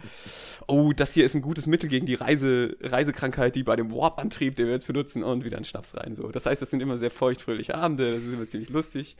[0.67, 4.55] oh, das hier ist ein gutes Mittel gegen die Reise, Reisekrankheit, die bei dem Warp-Antrieb,
[4.55, 6.15] den wir jetzt benutzen, und wieder ein Schnaps rein.
[6.15, 6.29] So.
[6.29, 9.17] Das heißt, das sind immer sehr feuchtfröhliche Abende, das ist immer ziemlich lustig.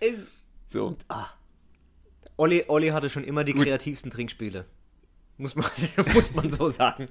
[0.67, 0.97] So.
[2.37, 4.65] Olli, Olli hatte schon immer die kreativsten Trinkspiele.
[5.39, 5.65] Muss man,
[6.13, 7.07] muss man so sagen.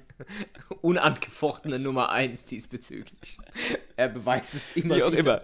[0.81, 3.39] Unangefochtene Nummer eins diesbezüglich.
[3.97, 5.19] Er beweist es immer Wie auch wieder.
[5.19, 5.41] immer.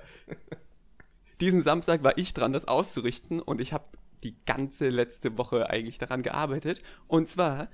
[1.41, 3.85] Diesen Samstag war ich dran, das auszurichten und ich habe
[4.23, 6.83] die ganze letzte Woche eigentlich daran gearbeitet.
[7.07, 7.69] Und zwar,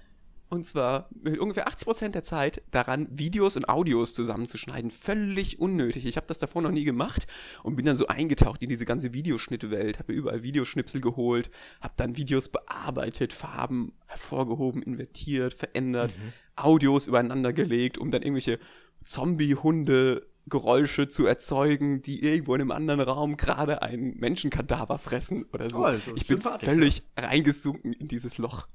[0.52, 4.92] und zwar mit ungefähr 80% der Zeit daran, Videos und Audios zusammenzuschneiden.
[4.92, 6.06] Völlig unnötig.
[6.06, 7.26] Ich habe das davor noch nie gemacht
[7.64, 11.50] und bin dann so eingetaucht in diese ganze Videoschnittwelt, habe mir überall Videoschnipsel geholt,
[11.80, 16.14] habe dann Videos bearbeitet, Farben hervorgehoben, invertiert, verändert,
[16.58, 18.60] Audios übereinander gelegt, um dann irgendwelche
[19.06, 25.70] Zombie-Hunde Geräusche zu erzeugen, die irgendwo in einem anderen Raum gerade einen Menschenkadaver fressen oder
[25.70, 25.80] so.
[25.80, 28.68] Oh, also ich bin völlig reingesunken in dieses Loch.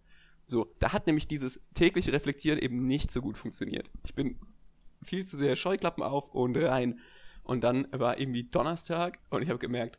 [0.46, 3.90] So, da hat nämlich dieses tägliche Reflektieren eben nicht so gut funktioniert.
[4.04, 4.38] Ich bin
[5.02, 7.00] viel zu sehr Scheuklappen auf und rein.
[7.42, 9.98] Und dann war irgendwie Donnerstag und ich habe gemerkt,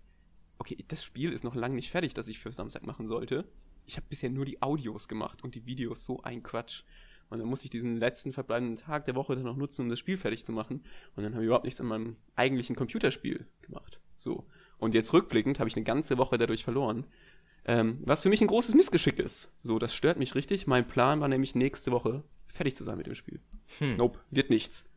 [0.59, 3.45] okay, das Spiel ist noch lange nicht fertig, das ich für Samstag machen sollte.
[3.85, 6.83] Ich habe bisher nur die Audios gemacht und die Videos so ein Quatsch.
[7.29, 9.99] Und dann musste ich diesen letzten verbleibenden Tag der Woche dann noch nutzen, um das
[9.99, 10.83] Spiel fertig zu machen.
[11.15, 13.99] Und dann habe ich überhaupt nichts an meinem eigentlichen Computerspiel gemacht.
[14.15, 14.45] So.
[14.77, 17.05] Und jetzt rückblickend habe ich eine ganze Woche dadurch verloren.
[17.67, 19.51] Ähm, was für mich ein großes Missgeschick ist.
[19.61, 20.67] So, das stört mich richtig.
[20.67, 23.41] Mein Plan war nämlich nächste Woche fertig zu sein mit dem Spiel.
[23.79, 24.89] Nope, wird nichts.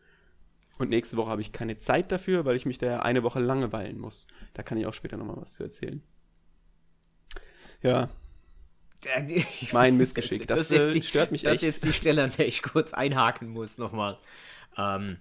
[0.79, 3.99] Und nächste Woche habe ich keine Zeit dafür, weil ich mich da eine Woche langeweilen
[3.99, 4.29] muss.
[4.55, 6.03] Da kann ich auch später nochmal was zu erzählen.
[7.83, 8.09] Ja,
[9.73, 10.47] mein Missgeschick.
[10.47, 11.63] Das, jetzt äh, die, stört mich Das echt.
[11.63, 14.19] ist jetzt die Stelle, an der ich kurz einhaken muss nochmal.
[14.77, 15.19] Ähm,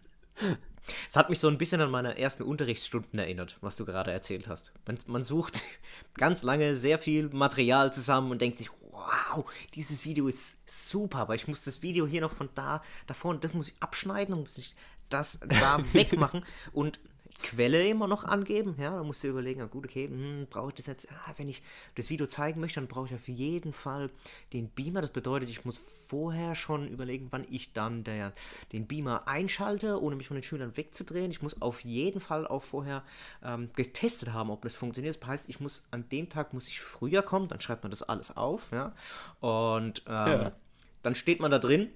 [1.07, 4.47] es hat mich so ein bisschen an meine ersten Unterrichtsstunden erinnert, was du gerade erzählt
[4.47, 4.71] hast.
[4.85, 5.63] Man, man sucht
[6.17, 11.35] ganz lange sehr viel Material zusammen und denkt sich, wow, dieses Video ist super, aber
[11.35, 14.41] ich muss das Video hier noch von da, davor und das muss ich abschneiden und
[14.41, 14.75] muss ich
[15.09, 16.99] das da wegmachen und
[17.41, 20.75] Quelle immer noch angeben, ja, da musst du überlegen, ja gut, okay, hm, brauche ich
[20.75, 21.61] das jetzt, ah, wenn ich
[21.95, 24.09] das Video zeigen möchte, dann brauche ich auf jeden Fall
[24.51, 28.33] den Beamer, das bedeutet, ich muss vorher schon überlegen, wann ich dann der,
[28.73, 32.61] den Beamer einschalte, ohne mich von den Schülern wegzudrehen, ich muss auf jeden Fall auch
[32.61, 33.03] vorher
[33.41, 36.81] ähm, getestet haben, ob das funktioniert, das heißt, ich muss, an dem Tag muss ich
[36.81, 38.93] früher kommen, dann schreibt man das alles auf, ja,
[39.39, 40.51] und ähm, Ja.
[41.03, 41.89] dann steht man da drin,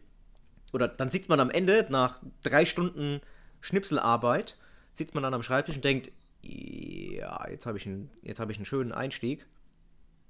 [0.71, 3.19] oder dann sitzt man am Ende nach drei Stunden
[3.61, 4.57] Schnipselarbeit,
[4.93, 8.57] sitzt man dann am Schreibtisch und denkt, ja, jetzt habe ich, einen- jetzt hab ich
[8.57, 9.45] einen schönen Einstieg.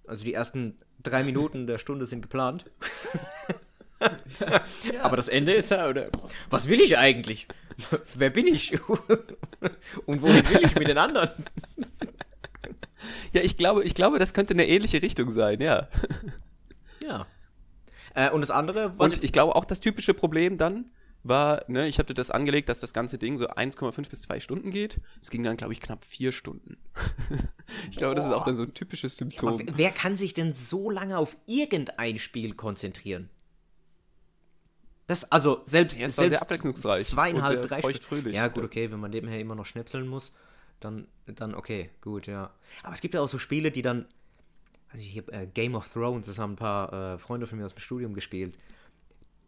[0.07, 2.65] Also die ersten drei Minuten der Stunde sind geplant.
[5.01, 6.09] Aber das Ende ist ja, oder
[6.49, 7.47] was will ich eigentlich?
[8.15, 8.73] Wer bin ich?
[10.05, 11.29] Und wohin will ich mit den anderen?
[13.33, 15.87] Ja, ich glaube, ich glaube, das könnte eine ähnliche Richtung sein, ja.
[17.03, 17.25] Ja.
[18.15, 20.91] Äh, und das andere, was Und ich glaube auch das typische Problem dann
[21.23, 24.71] war, ne, ich hatte das angelegt, dass das ganze Ding so 1,5 bis 2 Stunden
[24.71, 24.99] geht.
[25.21, 26.77] Es ging dann, glaube ich, knapp 4 Stunden.
[27.91, 29.49] ich glaube, das ist auch dann so ein typisches Symptom.
[29.49, 33.29] Aber wer kann sich denn so lange auf irgendein Spiel konzentrieren?
[35.07, 37.81] Das, also selbst, Ja, selbst abwechslungsreich zweieinhalb, drei.
[37.93, 38.31] Stunden.
[38.31, 40.33] Ja, gut, okay, wenn man nebenher immer noch schnipseln muss,
[40.79, 42.51] dann, dann okay, gut, ja.
[42.83, 44.05] Aber es gibt ja auch so Spiele, die dann,
[44.89, 47.65] also ich habe äh, Game of Thrones, das haben ein paar äh, Freunde von mir
[47.65, 48.57] aus dem Studium gespielt.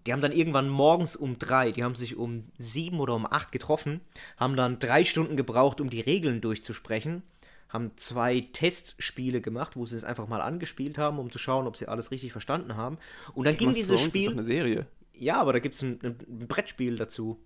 [0.06, 3.52] Die haben dann irgendwann morgens um drei, die haben sich um sieben oder um acht
[3.52, 4.02] getroffen,
[4.38, 7.24] haben dann drei Stunden gebraucht, um die Regeln durchzusprechen,
[7.70, 11.76] haben zwei Testspiele gemacht, wo sie es einfach mal angespielt haben, um zu schauen, ob
[11.76, 13.00] sie alles richtig verstanden haben.
[13.34, 14.32] Und dann Game ging dieses Thrones Ist doch Spiel.
[14.32, 14.88] eine Serie.
[15.14, 17.40] Ja, aber da gibt es ein, ein Brettspiel dazu.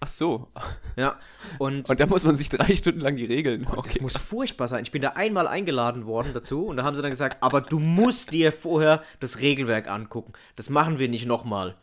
[0.00, 0.48] Ach so.
[0.96, 1.18] Ja,
[1.58, 3.64] und, Und da muss man sich drei Stunden lang die Regeln.
[3.64, 3.98] das Okay.
[4.02, 4.82] muss furchtbar sein.
[4.84, 7.78] Ich bin da einmal eingeladen worden dazu und da haben sie dann gesagt, aber du
[7.78, 10.32] musst dir vorher das Regelwerk angucken.
[10.56, 11.76] Das machen wir nicht nochmal.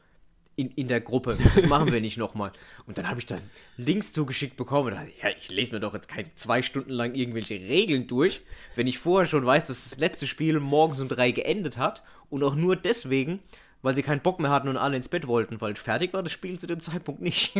[0.57, 1.37] In, in der Gruppe.
[1.55, 2.51] Das machen wir nicht nochmal.
[2.85, 4.89] Und dann habe ich das Links zugeschickt bekommen.
[4.89, 8.41] Und dachte, ja, ich lese mir doch jetzt keine zwei Stunden lang irgendwelche Regeln durch,
[8.75, 12.03] wenn ich vorher schon weiß, dass das letzte Spiel morgens um drei geendet hat.
[12.29, 13.39] Und auch nur deswegen,
[13.81, 16.31] weil sie keinen Bock mehr hatten und alle ins Bett wollten, weil fertig war das
[16.31, 17.53] Spiel zu dem Zeitpunkt nicht.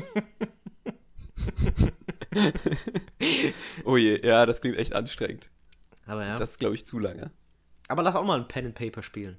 [3.84, 5.50] Oh je, ja, das klingt echt anstrengend.
[6.06, 6.38] Aber ja.
[6.38, 7.32] Das ist, glaube ich, zu lange.
[7.88, 9.38] Aber lass auch mal ein Pen and Paper spielen.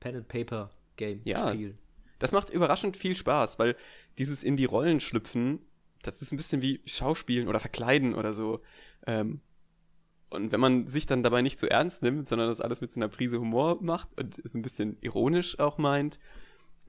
[0.00, 1.48] Pen and Paper Game Ja.
[1.48, 1.76] Spiel.
[2.18, 3.76] Das macht überraschend viel Spaß, weil
[4.18, 5.60] dieses in die Rollen schlüpfen,
[6.02, 8.60] das ist ein bisschen wie Schauspielen oder Verkleiden oder so.
[9.06, 9.40] Ähm,
[10.32, 12.98] und wenn man sich dann dabei nicht so ernst nimmt, sondern das alles mit so
[13.00, 16.18] einer Prise Humor macht und so ein bisschen ironisch auch meint,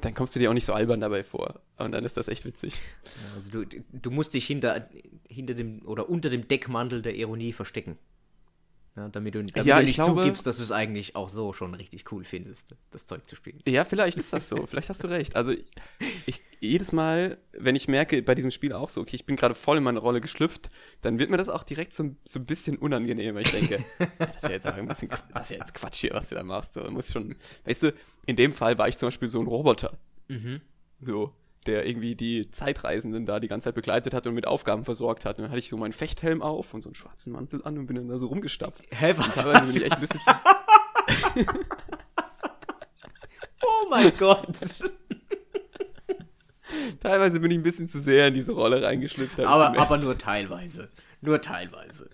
[0.02, 1.62] dann kommst du dir auch nicht so albern dabei vor.
[1.78, 2.80] Und dann ist das echt witzig.
[3.36, 4.90] Also du, du musst dich hinter,
[5.28, 7.98] hinter dem oder unter dem Deckmantel der Ironie verstecken.
[8.96, 11.30] Ja, damit du, damit Ja, du ich nicht glaube- zugibst, dass du es eigentlich auch
[11.30, 13.60] so schon richtig cool findest, das Zeug zu spielen.
[13.68, 14.68] Ja, vielleicht ist das so.
[14.68, 15.36] vielleicht hast du recht.
[15.36, 15.66] Also ich,
[16.28, 19.54] ich, jedes Mal, wenn ich merke, bei diesem Spiel auch so, okay, ich bin gerade
[19.56, 20.70] voll in meine Rolle geschlüpft,
[21.02, 23.36] dann wird mir das auch direkt so, ein- so ein bisschen unangenehm.
[23.36, 23.84] weil Ich denke,
[24.20, 26.36] das ist ja jetzt auch ein bisschen, das ist ja jetzt Quatsch hier, was du
[26.36, 26.74] da machst.
[26.74, 27.36] So, muss schon,
[27.66, 27.92] weißt du,
[28.26, 29.98] in dem Fall war ich zum Beispiel so ein Roboter.
[31.00, 31.34] So,
[31.68, 35.38] der irgendwie die Zeitreisenden da die ganze Zeit begleitet hat und mit Aufgaben versorgt hat.
[35.38, 37.86] Und dann hatte ich so meinen Fechthelm auf und so einen schwarzen Mantel an und
[37.88, 38.84] bin dann da so rumgestapft.
[38.92, 39.34] Hä, was?
[39.36, 41.46] Teilweise bin ich echt ein bisschen zu,
[43.66, 44.48] Oh mein Gott.
[47.00, 49.40] Teilweise bin ich ein bisschen zu sehr in diese Rolle reingeschlüpft.
[49.40, 50.90] aber, aber nur teilweise.
[51.22, 52.10] Nur teilweise.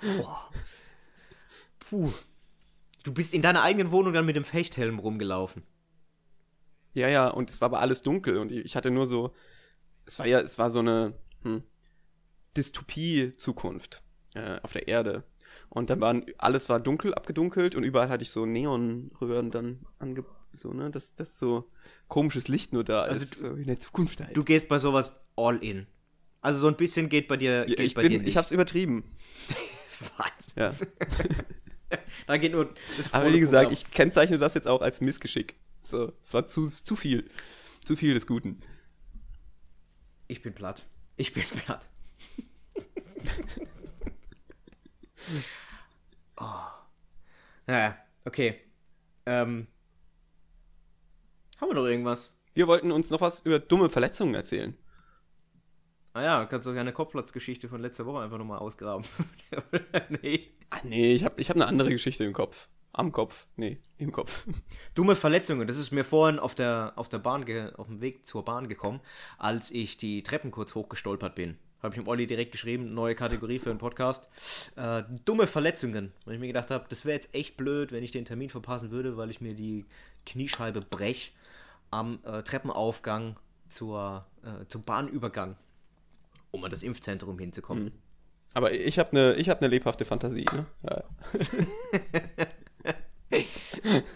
[0.00, 0.50] Boah.
[1.78, 2.12] Puh.
[3.04, 5.62] Du bist in deiner eigenen Wohnung dann mit dem Fechthelm rumgelaufen.
[6.94, 9.32] Ja, ja, und es war aber alles dunkel und ich hatte nur so,
[10.04, 11.62] es war ja, es war so eine hm,
[12.56, 14.02] Dystopie-Zukunft
[14.34, 15.24] äh, auf der Erde.
[15.70, 20.24] Und dann waren, alles war dunkel, abgedunkelt und überall hatte ich so Neonröhren dann ange,
[20.52, 21.70] so, ne, dass das so
[22.08, 24.36] komisches Licht nur da Also ist, so in der Zukunft halt.
[24.36, 25.86] Du gehst bei sowas all in.
[26.40, 28.28] Also so ein bisschen geht bei dir, ja, geht ich bei bin, dir nicht.
[28.28, 29.04] ich hab's übertrieben.
[30.16, 30.30] Was?
[30.56, 30.74] Ja.
[32.26, 35.54] Da geht nur das Aber wie gesagt, ich kennzeichne das jetzt auch als Missgeschick.
[35.80, 37.26] So, es war zu, zu viel.
[37.82, 38.58] Zu viel des Guten.
[40.26, 40.84] Ich bin platt.
[41.16, 41.88] Ich bin platt.
[46.38, 46.44] oh.
[47.66, 48.60] Naja, okay.
[49.26, 49.66] Ähm.
[51.60, 52.32] Haben wir noch irgendwas?
[52.54, 54.76] Wir wollten uns noch was über dumme Verletzungen erzählen.
[56.14, 59.04] Ah ja, kannst du eine Kopfplatzgeschichte von letzter Woche einfach nochmal ausgraben.
[60.22, 60.50] nee.
[60.70, 62.68] Ah, nee, ich habe ich hab eine andere Geschichte im Kopf.
[62.92, 63.46] Am Kopf.
[63.56, 64.46] Nee, im Kopf.
[64.94, 68.26] Dumme Verletzungen, das ist mir vorhin auf der, auf der Bahn, ge- auf dem Weg
[68.26, 69.00] zur Bahn gekommen,
[69.36, 71.58] als ich die Treppen kurz hochgestolpert bin.
[71.82, 74.28] Habe ich dem Olli direkt geschrieben, neue Kategorie für den Podcast.
[74.76, 76.12] Äh, dumme Verletzungen.
[76.24, 78.90] Weil ich mir gedacht habe, das wäre jetzt echt blöd, wenn ich den Termin verpassen
[78.90, 79.84] würde, weil ich mir die
[80.26, 81.34] Kniescheibe brech
[81.90, 83.36] am äh, Treppenaufgang
[83.68, 85.56] zur, äh, zum Bahnübergang,
[86.50, 87.92] um an das Impfzentrum hinzukommen.
[88.54, 90.46] Aber ich habe eine hab ne lebhafte Fantasie.
[90.52, 90.66] Ne?
[90.82, 91.04] Ja.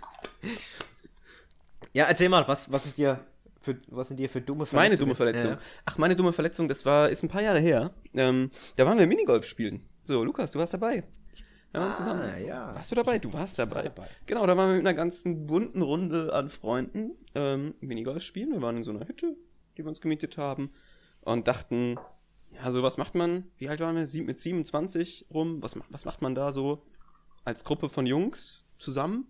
[1.94, 3.20] Ja, erzähl mal, was, was ist dir
[3.62, 4.90] für, was sind dir für dumme Verletzungen?
[4.90, 5.50] Meine dumme Verletzung.
[5.52, 5.58] Ja.
[5.84, 7.92] Ach, meine dumme Verletzung, das war, ist ein paar Jahre her.
[8.14, 9.84] Ähm, da waren wir Minigolf spielen.
[10.04, 11.04] So, Lukas, du warst dabei.
[11.70, 12.20] Wir waren zusammen.
[12.20, 12.74] Ah, ja.
[12.74, 13.18] Warst du dabei?
[13.18, 13.82] Du warst dabei.
[13.84, 14.06] dabei.
[14.26, 18.50] Genau, da waren wir mit einer ganzen bunten Runde an Freunden ähm, Minigolf spielen.
[18.52, 19.36] Wir waren in so einer Hütte,
[19.76, 20.70] die wir uns gemietet haben
[21.22, 21.96] und dachten,
[22.54, 24.06] ja, so was macht man, wie alt waren wir?
[24.06, 26.82] Sieb- Mit 27 rum, was, was macht man da so
[27.44, 29.26] als Gruppe von Jungs zusammen?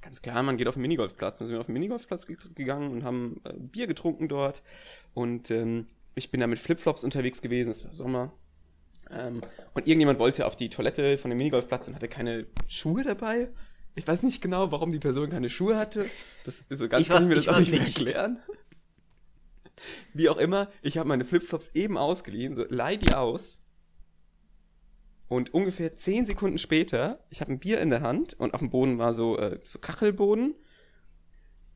[0.00, 1.38] Ganz klar, man geht auf den Minigolfplatz.
[1.38, 4.62] Dann sind wir auf den Minigolfplatz ge- gegangen und haben äh, Bier getrunken dort.
[5.14, 8.32] Und ähm, ich bin da mit Flipflops unterwegs gewesen, es war Sommer.
[9.10, 9.40] Ähm,
[9.74, 13.48] und irgendjemand wollte auf die Toilette von dem Minigolfplatz und hatte keine Schuhe dabei.
[13.94, 16.06] Ich weiß nicht genau, warum die Person keine Schuhe hatte.
[16.44, 17.98] Das, so ganz Ich kann weiß- ich mir das auch nicht mehr nicht.
[17.98, 18.38] erklären.
[20.12, 23.64] Wie auch immer, ich habe meine Flipflops eben ausgeliehen, so leih die aus.
[25.28, 28.70] Und ungefähr zehn Sekunden später, ich habe ein Bier in der Hand und auf dem
[28.70, 30.54] Boden war so, äh, so Kachelboden.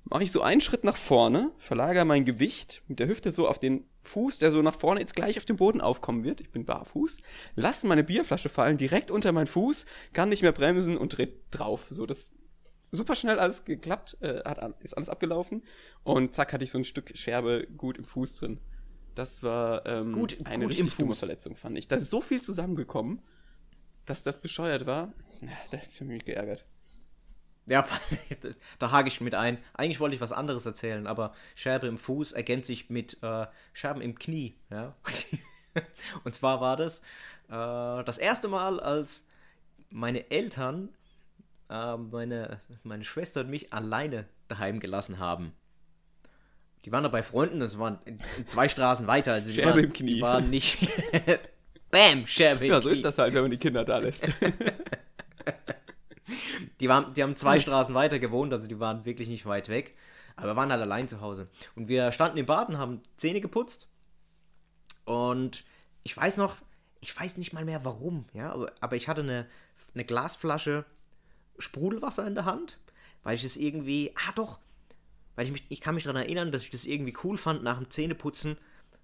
[0.04, 3.58] Mache ich so einen Schritt nach vorne, verlagere mein Gewicht mit der Hüfte so auf
[3.60, 6.40] den Fuß, der so nach vorne jetzt gleich auf dem Boden aufkommen wird.
[6.40, 7.18] Ich bin barfuß.
[7.54, 11.86] Lasse meine Bierflasche fallen, direkt unter meinen Fuß, kann nicht mehr bremsen und dreht drauf.
[11.90, 12.30] So, das
[12.90, 15.62] super schnell alles geklappt, äh, hat, ist alles abgelaufen.
[16.02, 18.58] Und zack, hatte ich so ein Stück Scherbe gut im Fuß drin.
[19.14, 21.14] Das war ähm, Gut- eine gut richtig dumme.
[21.14, 21.86] Verletzung, fand ich.
[21.86, 23.22] Da ist so viel zusammengekommen,
[24.04, 25.12] dass das bescheuert war.
[25.40, 26.64] Ja, da hab ich mich geärgert.
[27.66, 27.86] Ja,
[28.78, 29.58] da hake ich mit ein.
[29.74, 34.02] Eigentlich wollte ich was anderes erzählen, aber Scherbe im Fuß ergänzt sich mit äh, Scherben
[34.02, 34.56] im Knie.
[34.70, 34.96] Ja?
[36.24, 37.00] Und zwar war das
[37.48, 39.26] äh, das erste Mal, als
[39.90, 40.88] meine Eltern
[41.72, 45.52] äh, meine, meine Schwester und mich alleine daheim gelassen haben.
[46.84, 47.98] Die waren da bei Freunden, das waren
[48.46, 49.32] zwei Straßen weiter.
[49.34, 50.14] Also die Scherbe waren, im Knie.
[50.14, 50.78] Die waren nicht.
[51.92, 54.26] Bam, im Ja, so ist das halt, wenn man die Kinder da lässt.
[56.80, 59.94] Die, waren, die haben zwei Straßen weiter gewohnt, also die waren wirklich nicht weit weg.
[60.34, 61.48] Aber wir waren halt allein zu Hause.
[61.76, 63.86] Und wir standen im Bad und haben Zähne geputzt.
[65.04, 65.62] Und
[66.02, 66.56] ich weiß noch,
[67.00, 69.46] ich weiß nicht mal mehr warum, ja, aber, aber ich hatte eine,
[69.94, 70.84] eine Glasflasche
[71.58, 72.78] Sprudelwasser in der Hand,
[73.22, 74.58] weil ich es irgendwie, ah doch,
[75.36, 77.78] weil ich mich, ich kann mich daran erinnern, dass ich das irgendwie cool fand, nach
[77.78, 78.56] dem Zähneputzen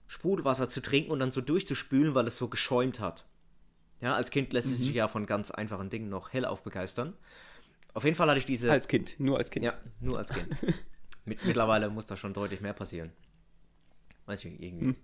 [0.09, 3.24] Sprudelwasser zu trinken und dann so durchzuspülen, weil es so geschäumt hat.
[4.00, 7.14] Ja, als Kind lässt es sich ja von ganz einfachen Dingen noch hellauf begeistern.
[7.94, 8.70] Auf jeden Fall hatte ich diese.
[8.70, 9.64] als Kind, nur als Kind.
[9.64, 10.48] Ja, nur als Kind.
[11.24, 13.12] Mit, mittlerweile muss da schon deutlich mehr passieren.
[14.24, 14.98] Weiß ich irgendwie.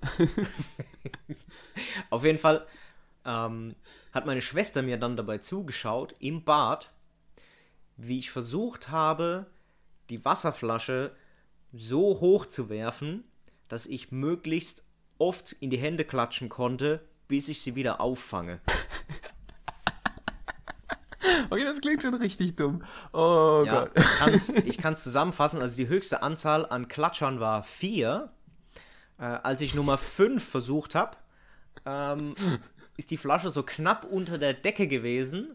[2.10, 2.66] Auf jeden Fall
[3.26, 3.74] ähm,
[4.12, 6.90] hat meine Schwester mir dann dabei zugeschaut, im Bad,
[7.96, 9.46] wie ich versucht habe,
[10.08, 11.14] die Wasserflasche
[11.72, 13.24] so hoch zu werfen,
[13.68, 14.83] dass ich möglichst
[15.18, 18.60] oft in die Hände klatschen konnte, bis ich sie wieder auffange.
[21.50, 22.84] Okay, das klingt schon richtig dumm.
[23.12, 25.60] Oh Ja, ich kann's- ich kann es zusammenfassen.
[25.60, 28.30] Also die höchste Anzahl an Klatschern war vier.
[29.18, 31.16] Äh, als ich Nummer fünf versucht habe,
[31.86, 32.34] ähm,
[32.96, 35.54] ist die Flasche so knapp unter der Decke gewesen.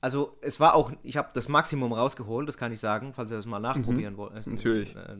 [0.00, 3.36] Also es war auch, ich habe das Maximum rausgeholt, das kann ich sagen, falls ihr
[3.36, 4.94] das mal nachprobieren wollt, äh, Natürlich.
[4.94, 5.16] äh,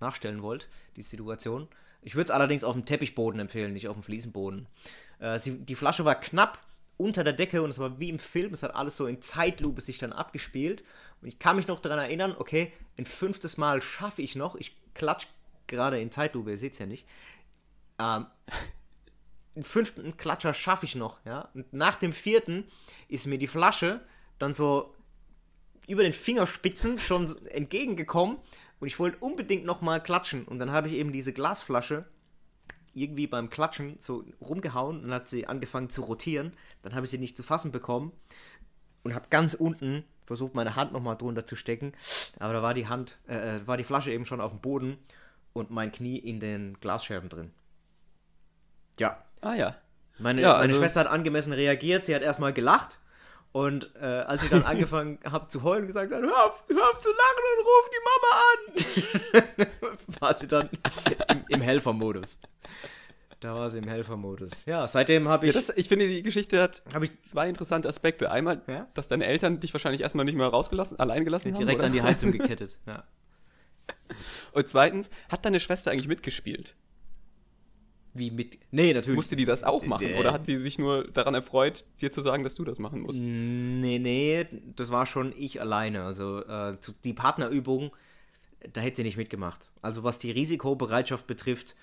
[0.00, 1.68] nachstellen wollt, die Situation.
[2.02, 4.66] Ich würde es allerdings auf dem Teppichboden empfehlen, nicht auf dem Fliesenboden.
[5.20, 6.58] Äh, sie, die Flasche war knapp
[6.96, 9.80] unter der Decke und es war wie im Film, es hat alles so in Zeitlupe
[9.80, 10.84] sich dann abgespielt.
[11.20, 14.76] Und ich kann mich noch daran erinnern, okay, ein fünftes Mal schaffe ich noch, ich
[14.94, 15.26] klatsch
[15.66, 17.06] gerade in Zeitlupe, ihr seht es ja nicht.
[17.98, 18.26] Ähm,
[19.54, 21.48] den fünften Klatscher schaffe ich noch, ja.
[21.54, 22.64] Und nach dem vierten
[23.08, 24.00] ist mir die Flasche
[24.38, 24.94] dann so
[25.86, 28.38] über den Fingerspitzen schon entgegengekommen
[28.82, 30.44] und ich wollte unbedingt nochmal klatschen.
[30.44, 32.04] Und dann habe ich eben diese Glasflasche
[32.94, 36.52] irgendwie beim Klatschen so rumgehauen und hat sie angefangen zu rotieren.
[36.82, 38.10] Dann habe ich sie nicht zu fassen bekommen
[39.04, 41.92] und habe ganz unten versucht, meine Hand nochmal drunter zu stecken.
[42.40, 44.98] Aber da war die Hand, äh, äh, war die Flasche eben schon auf dem Boden
[45.52, 47.52] und mein Knie in den Glasscherben drin.
[48.98, 49.76] Ja, Ah ja.
[50.18, 52.98] meine, Ja, meine also- Schwester hat angemessen reagiert, sie hat erstmal gelacht
[53.52, 57.00] und äh, als ich dann angefangen habe zu heulen, gesagt hat, hör auf, hör auf
[57.00, 59.66] zu lachen und ruf die Mama an,
[60.20, 60.68] war sie dann
[61.28, 62.38] im, im Helfermodus.
[63.40, 64.64] Da war sie im Helfermodus.
[64.66, 68.30] Ja, seitdem habe ja ich, das, ich finde, die Geschichte hat ich zwei interessante Aspekte.
[68.30, 68.86] Einmal, Ja?
[68.94, 71.58] dass deine Eltern dich wahrscheinlich erstmal nicht mehr rausgelassen, allein gelassen haben.
[71.58, 71.86] direkt oder?
[71.86, 72.78] an die Heizung gekettet.
[72.86, 73.02] Ja.
[74.52, 76.76] Und zweitens, hat deine Schwester eigentlich mitgespielt?
[78.14, 78.58] Wie mit.
[78.70, 79.16] Nee, natürlich.
[79.16, 80.06] Musste die das auch machen?
[80.06, 80.18] Äh.
[80.18, 83.20] Oder hat die sich nur daran erfreut, dir zu sagen, dass du das machen musst?
[83.22, 84.46] Nee, nee,
[84.76, 86.02] das war schon ich alleine.
[86.04, 87.90] Also äh, die Partnerübung,
[88.72, 89.70] da hätte sie nicht mitgemacht.
[89.80, 91.74] Also was die Risikobereitschaft betrifft,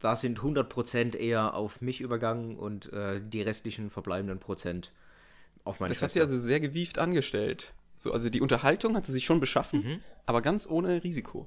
[0.00, 4.90] da sind 100% eher auf mich übergangen und äh, die restlichen verbleibenden Prozent
[5.62, 6.26] auf meine Das hat Schwester.
[6.26, 7.74] sie also sehr gewieft angestellt.
[7.96, 10.00] So, also die Unterhaltung hat sie sich schon beschaffen, Mhm.
[10.26, 11.46] aber ganz ohne Risiko.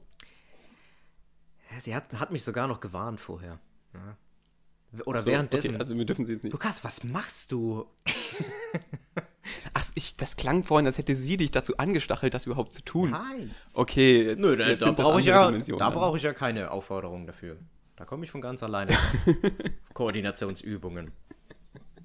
[1.79, 3.59] Sie hat, hat mich sogar noch gewarnt vorher.
[3.97, 5.05] Ja.
[5.05, 5.71] Oder So, währenddessen.
[5.71, 6.53] Okay, also wir dürfen sie jetzt nicht.
[6.53, 7.85] Lukas, was machst du?
[9.73, 13.11] Ach, ich, das klang vorhin, als hätte sie dich dazu angestachelt, das überhaupt zu tun.
[13.11, 13.53] Nein.
[13.73, 15.93] Okay, jetzt, Nö, da, jetzt da brauche ich, ja, da dann.
[15.93, 17.57] brauche ich ja keine Aufforderung dafür.
[17.95, 18.95] Da komme ich von ganz alleine.
[19.93, 21.11] Koordinationsübungen.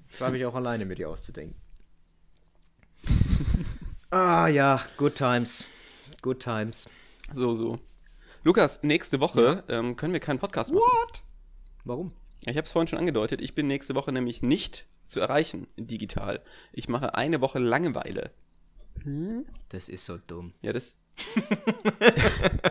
[0.09, 1.55] Schreibe ich auch alleine mit dir auszudenken.
[4.09, 5.65] ah ja, good times.
[6.21, 6.89] Good times.
[7.33, 7.79] So, so.
[8.43, 10.83] Lukas, nächste Woche ähm, können wir keinen Podcast machen.
[10.83, 11.23] What?
[11.83, 12.13] Warum?
[12.45, 13.41] Ich habe es vorhin schon angedeutet.
[13.41, 16.41] Ich bin nächste Woche nämlich nicht zu erreichen digital.
[16.71, 18.31] Ich mache eine Woche Langeweile.
[19.69, 20.53] Das ist so dumm.
[20.61, 20.97] Ja, das.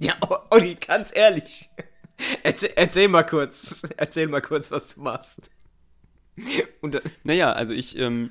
[0.00, 0.14] Ja,
[0.50, 1.68] Olli, ganz ehrlich.
[2.42, 3.82] Erzähl, erzähl mal kurz.
[3.96, 5.50] Erzähl mal kurz, was du machst.
[6.80, 8.30] und, naja, also ich ähm,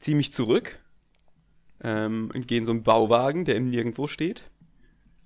[0.00, 0.80] ziehe mich zurück
[1.80, 4.50] ähm, und gehe in so einen Bauwagen, der im Nirgendwo steht.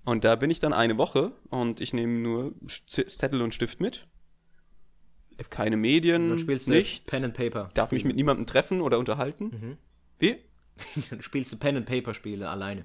[0.05, 2.55] Und da bin ich dann eine Woche und ich nehme nur
[2.87, 4.07] Zettel und Stift mit.
[5.49, 7.11] Keine Medien, dann spielst du nichts.
[7.11, 7.71] Pen and Paper.
[7.75, 9.45] Darf mich mit niemandem treffen oder unterhalten.
[9.45, 9.77] Mhm.
[10.19, 10.37] Wie?
[11.11, 12.85] dann spielst du Pen and Paper Spiele alleine.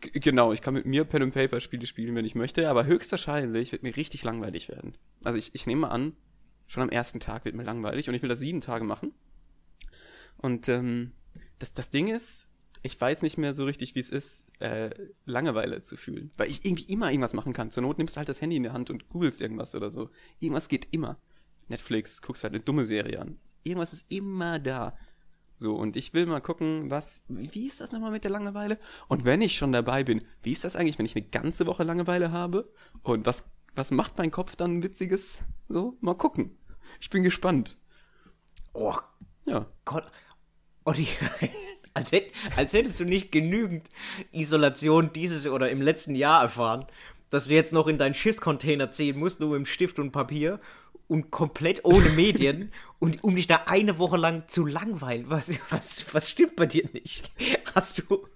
[0.00, 2.86] G genau, ich kann mit mir Pen and Paper Spiele spielen, wenn ich möchte, aber
[2.86, 4.96] höchstwahrscheinlich wird mir richtig langweilig werden.
[5.24, 6.14] Also ich, ich nehme mal an,
[6.66, 9.12] schon am ersten Tag wird mir langweilig und ich will das sieben Tage machen.
[10.38, 11.12] Und ähm,
[11.58, 12.48] das, das Ding ist,
[12.86, 14.90] ich weiß nicht mehr so richtig, wie es ist, äh,
[15.24, 16.30] Langeweile zu fühlen.
[16.36, 17.70] Weil ich irgendwie immer irgendwas machen kann.
[17.70, 20.10] Zur Not nimmst du halt das Handy in der Hand und googelst irgendwas oder so.
[20.38, 21.18] Irgendwas geht immer.
[21.68, 23.38] Netflix, guckst halt eine dumme Serie an.
[23.64, 24.96] Irgendwas ist immer da.
[25.56, 28.78] So, und ich will mal gucken, was, wie ist das nochmal mit der Langeweile?
[29.08, 31.82] Und wenn ich schon dabei bin, wie ist das eigentlich, wenn ich eine ganze Woche
[31.82, 32.70] Langeweile habe?
[33.02, 35.42] Und was, was macht mein Kopf dann Witziges?
[35.68, 36.56] So, mal gucken.
[37.00, 37.78] Ich bin gespannt.
[38.74, 38.94] Oh,
[39.46, 39.66] ja.
[39.84, 40.04] Gott.
[40.94, 41.16] Ich,
[41.96, 43.88] als, hätt, als hättest du nicht genügend
[44.32, 46.84] Isolation dieses oder im letzten Jahr erfahren,
[47.30, 50.60] dass du jetzt noch in deinen Schiffscontainer ziehen musst, nur mit Stift und Papier
[51.08, 55.24] und komplett ohne Medien und um dich da eine Woche lang zu langweilen.
[55.28, 57.30] Was, was, was stimmt bei dir nicht?
[57.74, 58.26] Hast du,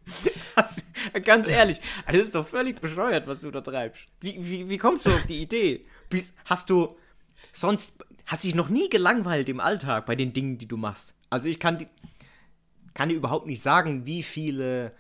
[0.57, 0.85] hast,
[1.25, 4.07] ganz ehrlich, das ist doch völlig bescheuert, was du da treibst.
[4.21, 5.85] Wie, wie, wie kommst du auf die Idee?
[6.09, 6.97] Bist, hast du
[7.53, 11.15] sonst, hast dich noch nie gelangweilt im Alltag bei den Dingen, die du machst?
[11.31, 11.87] Also ich kann,
[12.95, 14.93] kann dir überhaupt nicht sagen, wie viele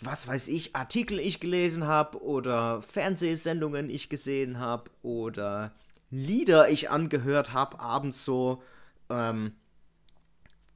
[0.00, 5.72] was weiß ich, Artikel ich gelesen habe oder Fernsehsendungen ich gesehen habe oder
[6.10, 8.62] Lieder ich angehört habe, abends so,
[9.10, 9.52] ähm,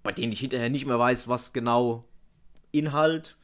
[0.03, 2.05] bei denen ich hinterher nicht mehr weiß, was genau
[2.71, 3.37] Inhalt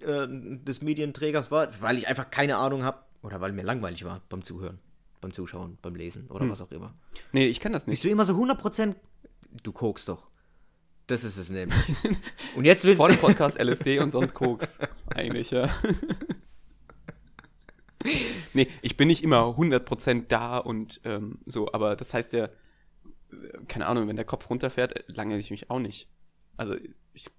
[0.00, 4.22] äh, des Medienträgers war, weil ich einfach keine Ahnung habe oder weil mir langweilig war
[4.28, 4.78] beim Zuhören,
[5.20, 6.50] beim Zuschauen, beim Lesen oder hm.
[6.50, 6.94] was auch immer.
[7.32, 7.98] Nee, ich kann das nicht.
[7.98, 8.94] Bist du immer so 100%,
[9.62, 10.28] du kokst doch.
[11.08, 11.74] Das ist es nämlich.
[12.54, 13.04] Und jetzt willst du.
[13.04, 14.78] Vor dem Podcast LSD und sonst Koks.
[15.06, 15.74] Eigentlich, ja.
[18.52, 22.50] nee, ich bin nicht immer 100% da und ähm, so, aber das heißt ja,
[23.68, 26.08] keine Ahnung, wenn der Kopf runterfährt, langweile ich mich auch nicht.
[26.58, 26.76] Also,
[27.14, 27.30] ich,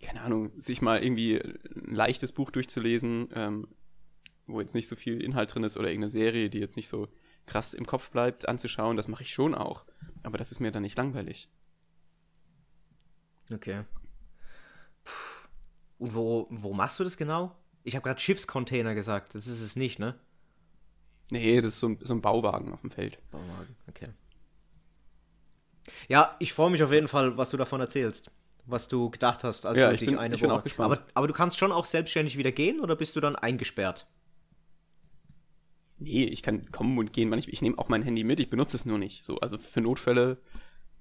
[0.00, 3.68] keine Ahnung, sich mal irgendwie ein leichtes Buch durchzulesen, ähm,
[4.46, 7.08] wo jetzt nicht so viel Inhalt drin ist oder irgendeine Serie, die jetzt nicht so
[7.44, 9.84] krass im Kopf bleibt, anzuschauen, das mache ich schon auch.
[10.22, 11.50] Aber das ist mir dann nicht langweilig.
[13.52, 13.84] Okay.
[15.04, 15.12] Puh.
[15.98, 17.56] Und wo, wo machst du das genau?
[17.82, 19.34] Ich habe gerade Schiffscontainer gesagt.
[19.34, 20.18] Das ist es nicht, ne?
[21.30, 23.18] Nee, das ist so ein, so ein Bauwagen auf dem Feld.
[23.30, 24.08] Bauwagen, okay.
[26.08, 28.30] Ja, ich freue mich auf jeden Fall, was du davon erzählst.
[28.66, 30.48] Was du gedacht hast, als ja, du dich bin, eine ich Woche.
[30.48, 30.92] Bin auch gespannt.
[30.92, 34.06] Aber, aber du kannst schon auch selbstständig wieder gehen oder bist du dann eingesperrt?
[35.98, 37.32] Nee, ich kann kommen und gehen.
[37.34, 39.24] Ich, ich nehme auch mein Handy mit, ich benutze es nur nicht.
[39.24, 40.38] So, also für Notfälle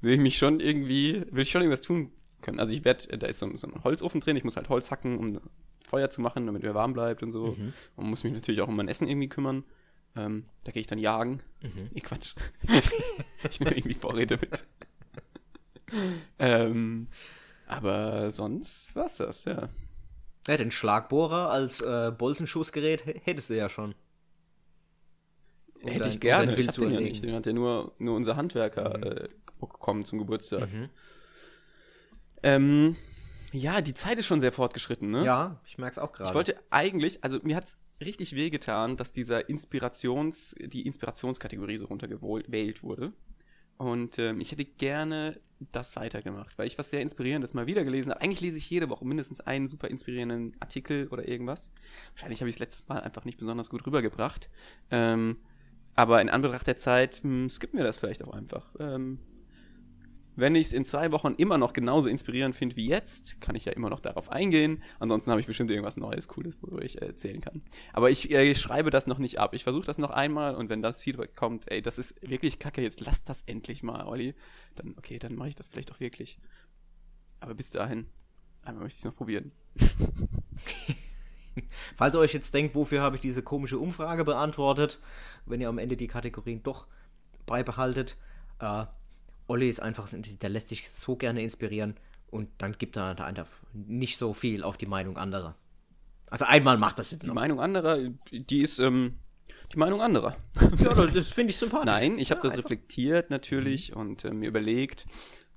[0.01, 2.59] will ich mich schon irgendwie, will ich schon irgendwas tun können.
[2.59, 5.17] Also ich werde, da ist so, so, ein Holzofen drin, ich muss halt Holz hacken,
[5.17, 5.39] um
[5.85, 7.55] Feuer zu machen, damit er warm bleibt und so.
[7.57, 7.73] Mhm.
[7.95, 9.63] Und muss mich natürlich auch um mein Essen irgendwie kümmern.
[10.15, 11.41] Ähm, da gehe ich dann jagen.
[11.61, 11.89] Mhm.
[11.93, 12.35] Nee, Quatsch.
[13.49, 14.63] ich nehme irgendwie Vorräte mit.
[16.39, 17.07] ähm,
[17.67, 19.69] aber sonst war's das, ja.
[20.47, 23.93] Ja, den Schlagbohrer als äh, Bolzenschussgerät hättest du ja schon.
[25.81, 26.53] Um Hätte dein, ich gerne.
[26.53, 27.23] Um ich hab den ja nicht.
[27.23, 29.03] Den hat ja nur, nur unser Handwerker mhm.
[29.03, 29.29] äh,
[29.59, 30.71] bekommen zum Geburtstag.
[30.71, 30.89] Mhm.
[32.43, 32.95] Ähm,
[33.51, 35.23] ja, die Zeit ist schon sehr fortgeschritten, ne?
[35.23, 36.29] Ja, ich merke es auch gerade.
[36.29, 41.85] Ich wollte eigentlich, also mir hat es richtig wehgetan, dass dieser Inspirations, die Inspirationskategorie so
[41.85, 43.13] runtergewählt wurde.
[43.77, 45.39] Und ähm, ich hätte gerne
[45.71, 48.21] das weitergemacht, weil ich was sehr Inspirierendes mal wieder gelesen habe.
[48.21, 51.73] Eigentlich lese ich jede Woche mindestens einen super inspirierenden Artikel oder irgendwas.
[52.13, 54.49] Wahrscheinlich habe ich es letztes Mal einfach nicht besonders gut rübergebracht.
[54.91, 55.37] Ähm,
[55.95, 58.73] aber in Anbetracht der Zeit mh, hm, skippen wir das vielleicht auch einfach.
[58.79, 59.19] Ähm,
[60.39, 63.65] wenn ich es in zwei Wochen immer noch genauso inspirierend finde wie jetzt, kann ich
[63.65, 64.83] ja immer noch darauf eingehen.
[64.99, 67.61] Ansonsten habe ich bestimmt irgendwas Neues, Cooles, worüber ich erzählen kann.
[67.93, 69.53] Aber ich, äh, schreibe das noch nicht ab.
[69.53, 72.81] Ich versuche das noch einmal und wenn das Feedback kommt, ey, das ist wirklich kacke,
[72.81, 74.35] jetzt lass das endlich mal, Olli.
[74.75, 76.39] Dann, okay, dann mache ich das vielleicht auch wirklich.
[77.39, 78.07] Aber bis dahin,
[78.63, 79.51] einmal möchte ich es noch probieren.
[81.95, 84.99] Falls ihr euch jetzt denkt, wofür habe ich diese komische Umfrage beantwortet,
[85.45, 86.87] wenn ihr am Ende die Kategorien doch
[87.45, 88.17] beibehaltet,
[88.59, 88.85] äh,
[89.49, 91.95] Olli ist einfach, der lässt sich so gerne inspirieren
[92.29, 95.55] und dann gibt er da einfach nicht so viel auf die Meinung anderer.
[96.29, 97.33] Also einmal macht das jetzt noch.
[97.33, 97.97] Die Meinung anderer,
[98.31, 99.17] die ist ähm,
[99.73, 100.37] die Meinung anderer.
[100.77, 101.85] Ja, das finde ich sympathisch.
[101.85, 102.65] Nein, ich habe ja, das einfach.
[102.65, 103.97] reflektiert natürlich mhm.
[103.97, 105.07] und äh, mir überlegt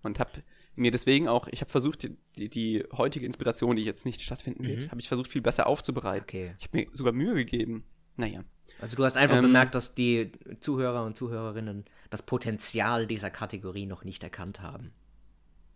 [0.02, 0.42] und habe
[0.74, 4.66] mir deswegen auch, ich habe versucht, die, die, die, heutige Inspiration, die jetzt nicht stattfinden
[4.66, 4.90] wird, mhm.
[4.90, 6.22] habe ich versucht, viel besser aufzubereiten.
[6.22, 6.54] Okay.
[6.58, 7.84] Ich habe mir sogar Mühe gegeben.
[8.16, 8.42] Naja.
[8.80, 13.86] Also du hast einfach Ähm, bemerkt, dass die Zuhörer und Zuhörerinnen das Potenzial dieser Kategorie
[13.86, 14.92] noch nicht erkannt haben.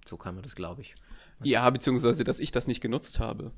[0.05, 0.95] So kann man das, glaube ich.
[1.43, 3.53] Ja, beziehungsweise, dass ich das nicht genutzt habe.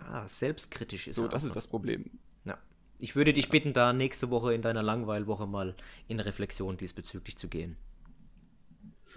[0.00, 2.10] Ah, selbstkritisch ist So, das ist das Problem.
[2.44, 2.58] Ja.
[2.98, 5.76] Ich würde dich bitten, da nächste Woche in deiner Langweilwoche mal
[6.08, 7.76] in Reflexion diesbezüglich zu gehen.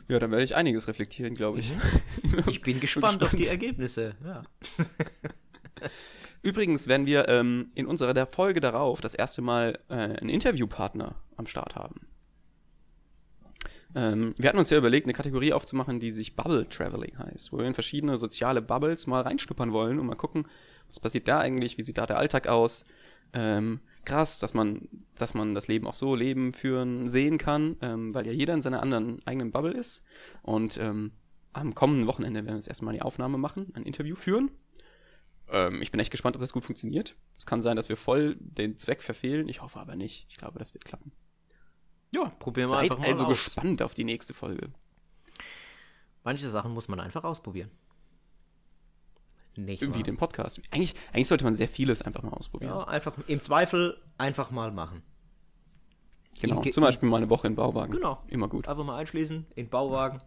[0.08, 1.74] Ja, dann werde ich einiges reflektieren, glaube ich.
[2.48, 3.64] Ich bin gespannt, auf die gespannt.
[3.64, 4.16] Ergebnisse.
[4.24, 4.44] Ja.
[6.44, 11.16] Übrigens werden wir ähm, in unserer der Folge darauf das erste Mal äh, einen Interviewpartner
[11.38, 12.08] am Start haben.
[13.96, 17.58] Ähm, wir hatten uns ja überlegt, eine Kategorie aufzumachen, die sich Bubble Traveling heißt, wo
[17.58, 20.48] wir in verschiedene soziale Bubbles mal reinschnuppern wollen und mal gucken,
[20.90, 22.86] was passiert da eigentlich, wie sieht da der Alltag aus.
[23.34, 24.88] Ähm, krass, dass man,
[25.18, 28.62] dass man das Leben auch so leben, führen, sehen kann, ähm, weil ja jeder in
[28.62, 30.04] seiner anderen eigenen Bubble ist.
[30.44, 31.12] Und ähm,
[31.54, 34.52] am kommenden Wochenende werden wir das erste Mal die Aufnahme machen, ein Interview führen.
[35.50, 37.16] Ähm, ich bin echt gespannt, ob das gut funktioniert.
[37.38, 39.48] Es kann sein, dass wir voll den Zweck verfehlen.
[39.48, 40.28] Ich hoffe aber nicht.
[40.30, 41.14] Ich glaube, das wird klappen.
[42.16, 43.44] Ja, probieren wir Seid einfach mal also aus.
[43.44, 44.70] gespannt auf die nächste Folge.
[46.24, 47.70] Manche Sachen muss man einfach ausprobieren.
[49.58, 50.04] Nicht Wie wahr?
[50.04, 50.60] den Podcast.
[50.72, 52.72] Eigentlich, eigentlich sollte man sehr vieles einfach mal ausprobieren.
[52.76, 55.02] Ja, einfach im Zweifel einfach mal machen.
[56.42, 56.60] genau.
[56.62, 57.92] Ge- Zum Beispiel mal eine Woche in Bauwagen.
[57.94, 58.22] Genau.
[58.28, 58.68] Immer gut.
[58.68, 60.22] Einfach mal einschließen in den Bauwagen.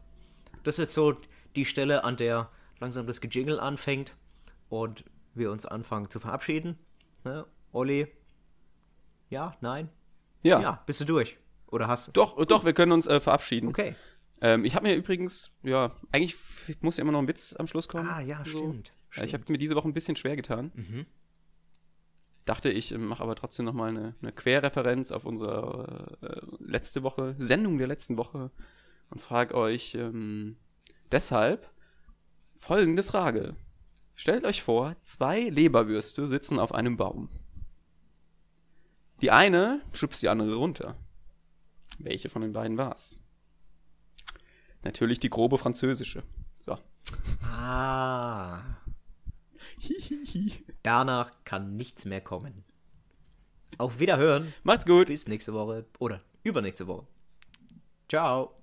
[0.62, 1.14] Das wird so
[1.56, 4.14] die Stelle, an der langsam das Gejingle anfängt
[4.70, 6.78] und wir uns anfangen zu verabschieden.
[7.24, 7.44] Ne?
[7.72, 8.06] Olli?
[9.28, 9.56] Ja?
[9.60, 9.90] Nein?
[10.42, 10.60] Ja.
[10.60, 11.36] Ja, bist du durch?
[11.70, 12.12] Oder hast du?
[12.12, 13.68] Doch, doch, wir können uns äh, verabschieden.
[13.68, 13.94] Okay.
[14.40, 16.36] Ähm, ich habe mir übrigens, ja, eigentlich
[16.80, 18.08] muss ja immer noch ein Witz am Schluss kommen.
[18.08, 18.58] Ah, ja, So.
[18.58, 18.92] stimmt.
[19.14, 20.70] Ja, ich habe mir diese Woche ein bisschen schwer getan.
[20.74, 21.06] Mhm.
[22.44, 27.34] Dachte ich, mache aber trotzdem noch mal eine, eine Querreferenz auf unsere äh, letzte Woche,
[27.38, 28.50] Sendung der letzten Woche
[29.10, 30.56] und frage euch ähm,
[31.12, 31.70] deshalb
[32.58, 33.54] folgende Frage.
[34.14, 37.28] Stellt euch vor, zwei Leberwürste sitzen auf einem Baum.
[39.20, 40.96] Die eine schubst die andere runter.
[41.98, 43.22] Welche von den beiden war's?
[44.82, 46.22] Natürlich die grobe französische.
[46.58, 46.78] So.
[47.42, 48.60] Ah.
[50.82, 52.64] Danach kann nichts mehr kommen.
[53.76, 54.52] Auf Wiederhören.
[54.62, 55.06] Macht's gut.
[55.06, 57.06] Bis nächste Woche oder übernächste Woche.
[58.08, 58.54] Ciao.